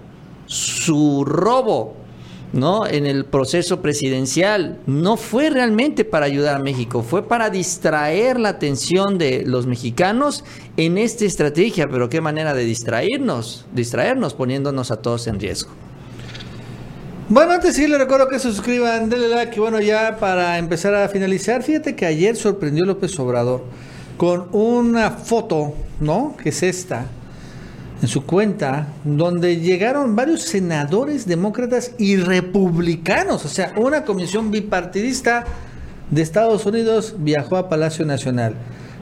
[0.46, 2.03] su robo
[2.54, 2.86] ¿no?
[2.86, 8.50] en el proceso presidencial no fue realmente para ayudar a México, fue para distraer la
[8.50, 10.44] atención de los mexicanos
[10.76, 15.70] en esta estrategia, pero qué manera de distraernos, distraernos poniéndonos a todos en riesgo.
[17.28, 20.94] Bueno, antes sí les recuerdo que se suscriban, denle like y bueno, ya para empezar
[20.94, 23.62] a finalizar, fíjate que ayer sorprendió López Obrador
[24.16, 26.36] con una foto, ¿no?
[26.40, 27.06] Que es esta,
[28.02, 35.44] en su cuenta, donde llegaron varios senadores demócratas y republicanos, o sea, una comisión bipartidista
[36.10, 38.54] de Estados Unidos viajó a Palacio Nacional.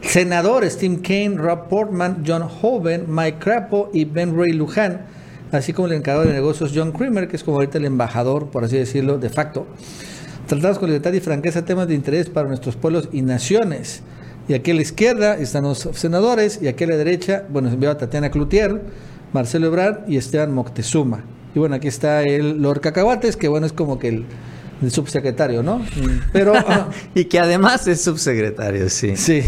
[0.03, 5.03] Senadores Tim Kaine, Rob Portman, John Hoven, Mike Crapo y Ben Ray Luján,
[5.53, 8.64] así como el encargado de negocios John Creamer, que es como ahorita el embajador, por
[8.64, 9.66] así decirlo, de facto.
[10.47, 14.03] Tratados con libertad y franqueza temas de interés para nuestros pueblos y naciones.
[14.49, 17.86] Y aquí a la izquierda están los senadores y aquí a la derecha, bueno, se
[17.86, 18.80] a Tatiana Cloutier,
[19.32, 21.24] Marcelo Ebrard y Esteban Moctezuma.
[21.55, 24.24] Y bueno, aquí está el Lord Cacahuates, que bueno, es como que el,
[24.91, 25.85] subsecretario, ¿no?
[26.33, 26.53] Pero...
[27.14, 29.16] y que además es subsecretario, sí.
[29.16, 29.43] Sí.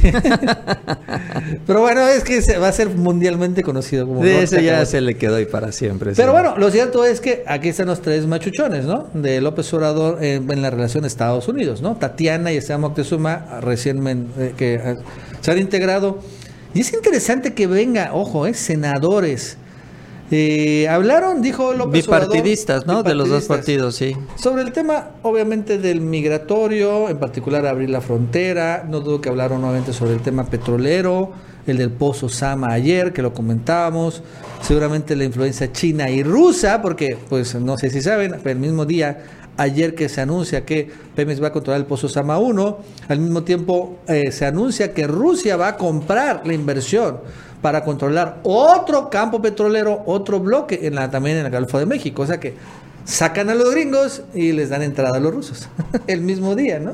[1.67, 4.23] Pero bueno, es que se va a ser mundialmente conocido como...
[4.23, 6.13] De eso ya se le quedó y para siempre.
[6.15, 6.33] Pero sí.
[6.33, 9.09] bueno, lo cierto es que aquí están los tres machuchones, ¿no?
[9.15, 11.97] De López Obrador en, en la relación Estados Unidos, ¿no?
[11.97, 14.97] Tatiana y Esteban Moctezuma recién men- eh, que eh,
[15.41, 16.21] se han integrado.
[16.75, 19.57] Y es interesante que venga, ojo, eh, senadores.
[20.31, 23.09] Eh, hablaron, dijo López Bipartidistas, Obrador, ¿no?
[23.09, 24.17] De los dos partidos, sí.
[24.37, 29.61] Sobre el tema, obviamente, del migratorio, en particular abrir la frontera, no dudo que hablaron
[29.61, 31.33] nuevamente sobre el tema petrolero,
[31.67, 34.23] el del pozo Sama ayer, que lo comentábamos,
[34.63, 39.25] seguramente la influencia china y rusa, porque, pues, no sé si saben, el mismo día,
[39.57, 43.43] ayer que se anuncia que Pemex va a controlar el pozo Sama 1, al mismo
[43.45, 47.19] tiempo eh, se anuncia que Rusia va a comprar la inversión
[47.65, 52.21] para controlar otro campo petrolero, otro bloque en la, también en el Golfo de México.
[52.21, 52.53] O sea que
[53.07, 55.71] sacan a los gringos y les dan entrada a los rusos
[56.07, 56.93] el mismo día, ¿no?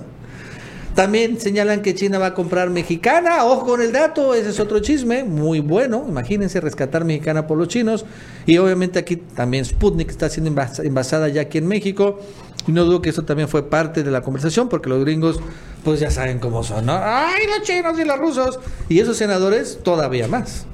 [0.95, 3.45] También señalan que China va a comprar mexicana.
[3.47, 6.05] Ojo con el dato, ese es otro chisme muy bueno.
[6.09, 8.05] Imagínense rescatar mexicana por los chinos.
[8.47, 10.53] Y obviamente aquí también Sputnik está siendo
[10.85, 12.21] envasada ya aquí en México.
[12.67, 15.41] Y no dudo que eso también fue parte de la conversación porque los gringos
[15.85, 16.99] pues ya saben cómo son, ¿no?
[17.03, 18.59] ¡Ay, los chinos y los rusos!
[18.89, 20.67] Y esos senadores todavía más.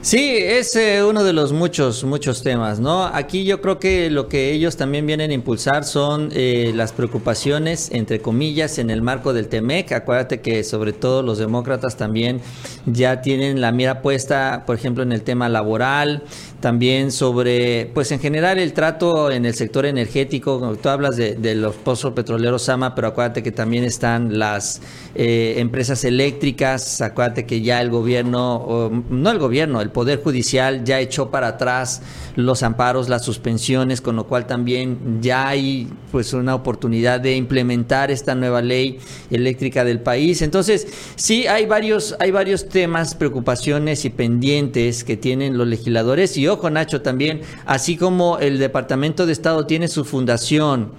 [0.00, 3.04] Sí, es eh, uno de los muchos, muchos temas, ¿no?
[3.04, 7.90] Aquí yo creo que lo que ellos también vienen a impulsar son eh, las preocupaciones,
[7.92, 9.92] entre comillas, en el marco del TEMEC.
[9.92, 12.40] Acuérdate que sobre todo los demócratas también
[12.86, 16.22] ya tienen la mira puesta, por ejemplo, en el tema laboral,
[16.60, 20.76] también sobre, pues en general el trato en el sector energético.
[20.82, 24.80] Tú hablas de, de los pozos petroleros Sama, pero acuérdate que también están las
[25.14, 27.00] eh, empresas eléctricas.
[27.00, 32.02] Acuérdate que ya el gobierno, no el gobierno, el Poder Judicial ya echó para atrás
[32.34, 38.10] los amparos, las suspensiones, con lo cual también ya hay pues una oportunidad de implementar
[38.10, 38.98] esta nueva ley
[39.30, 40.42] eléctrica del país.
[40.42, 40.86] Entonces,
[41.16, 46.36] sí hay varios, hay varios temas, preocupaciones y pendientes que tienen los legisladores.
[46.36, 50.92] Y ojo, Nacho, también, así como el Departamento de Estado tiene su fundación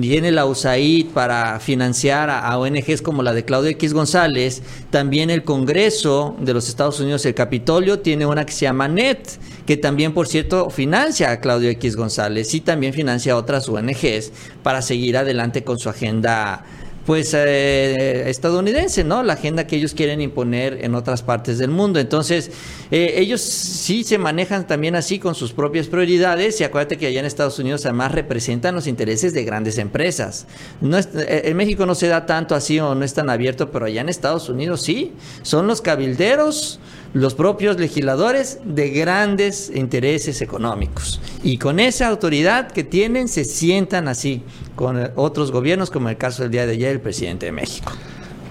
[0.00, 5.30] tiene la USAID para financiar a, a ONGs como la de Claudio X González, también
[5.30, 9.26] el Congreso de los Estados Unidos, el Capitolio, tiene una que se llama NET,
[9.64, 14.32] que también, por cierto, financia a Claudio X González y también financia a otras ONGs
[14.62, 16.64] para seguir adelante con su agenda
[17.06, 19.22] pues eh, estadounidense, ¿no?
[19.22, 22.00] La agenda que ellos quieren imponer en otras partes del mundo.
[22.00, 22.50] Entonces,
[22.90, 27.20] eh, ellos sí se manejan también así con sus propias prioridades y acuérdate que allá
[27.20, 30.46] en Estados Unidos además representan los intereses de grandes empresas.
[30.80, 33.70] No es- eh, en México no se da tanto así o no es tan abierto,
[33.70, 35.12] pero allá en Estados Unidos sí.
[35.42, 36.80] Son los cabilderos,
[37.16, 41.18] los propios legisladores de grandes intereses económicos.
[41.42, 44.42] Y con esa autoridad que tienen se sientan así
[44.74, 47.90] con otros gobiernos, como el caso del día de ayer el presidente de México.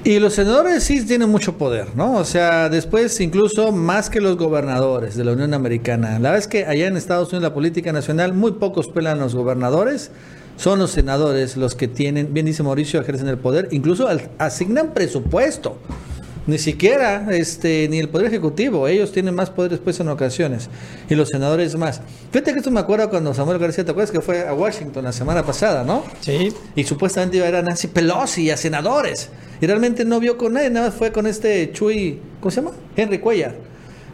[0.03, 2.15] Y los senadores sí tienen mucho poder, ¿no?
[2.15, 6.13] O sea, después incluso más que los gobernadores de la Unión Americana.
[6.13, 9.35] La verdad es que allá en Estados Unidos la política nacional, muy pocos pelan los
[9.35, 10.09] gobernadores,
[10.57, 14.07] son los senadores los que tienen, bien dice Mauricio, ejercen el poder, incluso
[14.39, 15.77] asignan presupuesto.
[16.47, 20.69] Ni siquiera este ni el poder ejecutivo, ellos tienen más poder después en ocasiones
[21.09, 22.01] y los senadores más.
[22.31, 25.11] Fíjate que esto me acuerdo cuando Samuel García, ¿te acuerdas que fue a Washington la
[25.11, 26.03] semana pasada, no?
[26.19, 26.53] Sí.
[26.75, 29.29] Y supuestamente iba a ir a Nancy Pelosi y a senadores.
[29.59, 32.75] Y realmente no vio con nadie, nada más fue con este Chuy, ¿cómo se llama?
[32.95, 33.55] Henry Cuellar,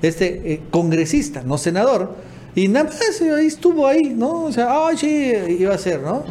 [0.02, 2.16] este eh, congresista, no senador.
[2.56, 4.46] Y nada más eh, ahí estuvo ahí, ¿no?
[4.46, 6.24] O sea, ay, sí, iba a ser, ¿no?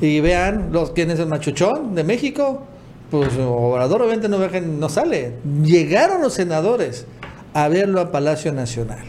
[0.00, 2.64] Y vean los quién es el machuchón de México.
[3.10, 5.34] Pues Obrador obviamente no, no sale.
[5.62, 7.06] Llegaron los senadores
[7.54, 9.04] a verlo a Palacio Nacional.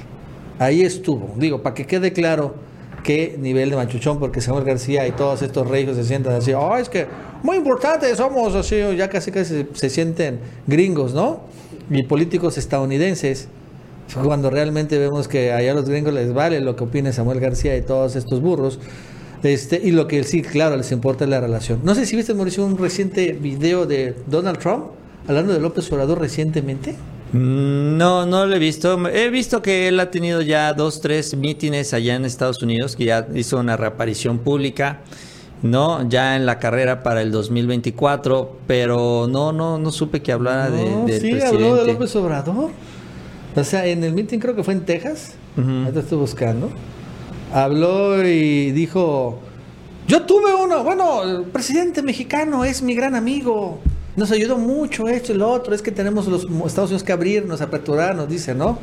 [0.58, 1.34] Ahí estuvo.
[1.38, 2.56] Digo, para que quede claro
[3.04, 6.78] qué nivel de machuchón, porque Samuel García y todos estos reyes se sientan así, oh,
[6.78, 7.08] es que
[7.44, 11.42] muy importante somos, así, ya casi casi se sienten gringos, ¿no?
[11.90, 13.48] Y políticos estadounidenses,
[14.24, 17.78] cuando realmente vemos que allá a los gringos les vale lo que opine Samuel García
[17.78, 18.80] y todos estos burros.
[19.44, 21.80] Este, y lo que sí, claro, les importa es la relación.
[21.84, 24.86] No sé si viste, Mauricio, un reciente video de Donald Trump
[25.28, 26.96] hablando de López Obrador recientemente.
[27.32, 29.08] Mm, No, no lo he visto.
[29.08, 33.06] He visto que él ha tenido ya dos, tres mítines allá en Estados Unidos, que
[33.06, 35.02] ya hizo una reaparición pública,
[35.62, 36.08] ¿no?
[36.10, 40.84] Ya en la carrera para el 2024, pero no, no, no supe que hablara de,
[40.90, 41.46] No, del sí, presidente.
[41.48, 42.72] habló de López Obrador.
[43.56, 45.34] O sea, en el meeting creo que fue en Texas.
[45.58, 45.70] Ujú.
[45.86, 46.70] Ahorita estoy buscando.
[47.54, 49.40] Habló y dijo:
[50.08, 50.84] Yo tuve uno.
[50.84, 53.80] Bueno, el presidente mexicano es mi gran amigo.
[54.16, 55.74] Nos ayudó mucho esto y lo otro.
[55.74, 58.78] Es que tenemos los Estados Unidos que abrirnos, aperturarnos, dice, ¿no?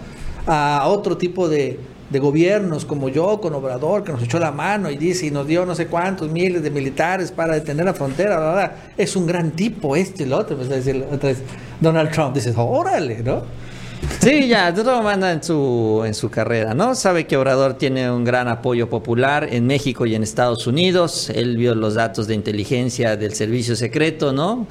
[0.46, 1.78] A otro tipo de,
[2.10, 5.46] de gobiernos como yo, con Obrador, que nos echó la mano y dice, y nos
[5.46, 8.76] dio no sé cuántos miles de militares para detener la frontera, bla, bla.
[8.96, 10.56] Es un gran tipo este y lo otro.
[10.56, 11.04] Pues, decir,
[11.80, 13.42] Donald Trump, dices, órale, ¿no?
[14.26, 16.97] Sí, ya, todo manda en su, en su carrera, ¿no?
[16.97, 21.30] Sabe que Obrador tiene un gran apoyo popular en México y en Estados Unidos.
[21.30, 24.66] Él vio los datos de inteligencia del servicio secreto, ¿no?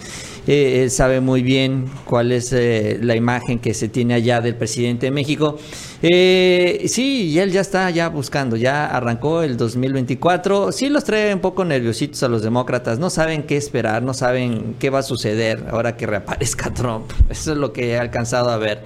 [0.46, 4.56] Eh, él sabe muy bien cuál es eh, la imagen que se tiene allá del
[4.56, 5.58] presidente de México.
[6.02, 10.72] Eh, sí, y él ya está ya buscando, ya arrancó el 2024.
[10.72, 14.76] Sí los trae un poco nerviositos a los demócratas, no saben qué esperar, no saben
[14.80, 17.10] qué va a suceder ahora que reaparezca Trump.
[17.30, 18.84] Eso es lo que he alcanzado a ver.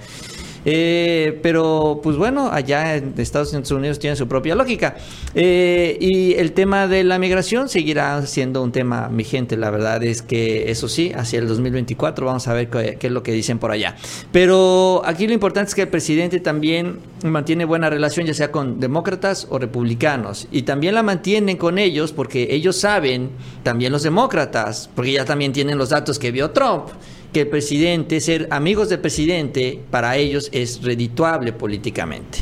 [0.64, 4.96] Eh, pero pues bueno, allá en Estados Unidos tiene su propia lógica.
[5.34, 9.56] Eh, y el tema de la migración seguirá siendo un tema vigente.
[9.56, 13.12] La verdad es que eso sí, hacia el 2024 vamos a ver qué, qué es
[13.12, 13.96] lo que dicen por allá.
[14.32, 18.80] Pero aquí lo importante es que el presidente también mantiene buena relación ya sea con
[18.80, 20.48] demócratas o republicanos.
[20.50, 23.30] Y también la mantienen con ellos porque ellos saben,
[23.62, 26.88] también los demócratas, porque ya también tienen los datos que vio Trump
[27.32, 32.38] que el presidente, ser amigos del presidente, para ellos es redituable políticamente.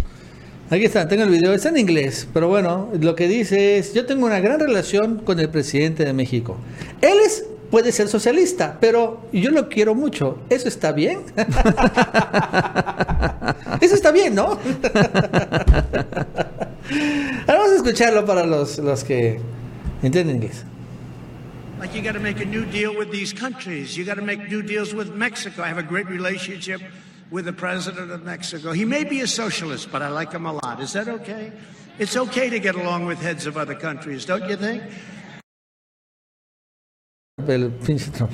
[0.70, 4.04] Aquí está, tengo el video, está en inglés, pero bueno, lo que dice es, yo
[4.04, 6.58] tengo una gran relación con el presidente de México.
[7.00, 10.40] Él es, puede ser socialista, pero yo lo quiero mucho.
[10.50, 11.20] ¿Eso está bien?
[13.80, 14.44] Eso está bien, ¿no?
[17.46, 19.40] Ahora vamos a escucharlo para los, los que
[20.02, 20.64] entienden inglés.
[21.78, 23.96] Like you got to make a new deal with these countries.
[23.96, 25.62] You got to make new deals with Mexico.
[25.62, 26.80] I have a great relationship
[27.30, 28.72] with the president of Mexico.
[28.72, 30.80] He may be a socialist, but I like him a lot.
[30.80, 31.52] Is that okay?
[31.98, 34.82] It's okay to get along with heads of other countries, don't you think?
[37.46, 38.32] El pinche Trump.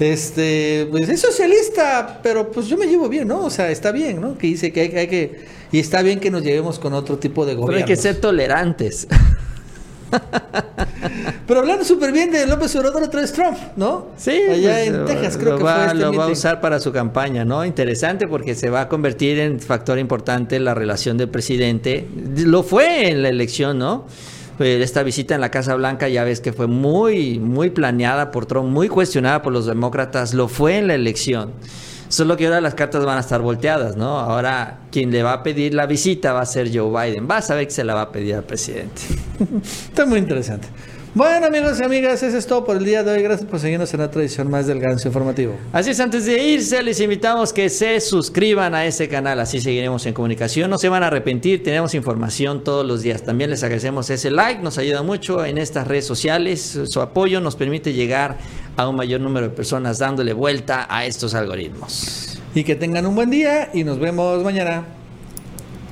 [0.00, 3.44] Este, pues es socialista, pero pues yo me llevo bien, ¿no?
[3.44, 4.36] O sea, está bien, ¿no?
[4.38, 5.46] Que dice que hay, hay que.
[5.70, 7.84] Y está bien que nos llevemos con otro tipo de Pero gobierno.
[7.84, 9.06] hay que ser tolerantes.
[11.46, 14.08] Pero hablando súper bien de López Obrador otra vez Trump, ¿no?
[14.16, 16.78] Sí, allá pues, en Texas creo que va, fue este lo va a usar para
[16.78, 17.64] su campaña, ¿no?
[17.64, 22.06] Interesante porque se va a convertir en factor importante la relación del presidente.
[22.36, 24.06] Lo fue en la elección, ¿no?
[24.58, 28.68] esta visita en la Casa Blanca ya ves que fue muy, muy planeada por Trump,
[28.68, 31.52] muy cuestionada por los demócratas, lo fue en la elección.
[32.12, 34.18] Solo que ahora las cartas van a estar volteadas, ¿no?
[34.18, 37.26] Ahora quien le va a pedir la visita va a ser Joe Biden.
[37.26, 39.00] Va a saber que se la va a pedir al presidente.
[39.62, 40.68] Está muy interesante.
[41.14, 43.22] Bueno, amigos y amigas, eso es todo por el día de hoy.
[43.22, 45.54] Gracias por seguirnos en la tradición más del ganso informativo.
[45.70, 50.06] Así es, antes de irse, les invitamos que se suscriban a este canal, así seguiremos
[50.06, 50.70] en comunicación.
[50.70, 53.24] No se van a arrepentir, tenemos información todos los días.
[53.24, 56.80] También les agradecemos ese like, nos ayuda mucho en estas redes sociales.
[56.86, 58.38] Su apoyo nos permite llegar
[58.78, 62.38] a un mayor número de personas dándole vuelta a estos algoritmos.
[62.54, 65.01] Y que tengan un buen día y nos vemos mañana.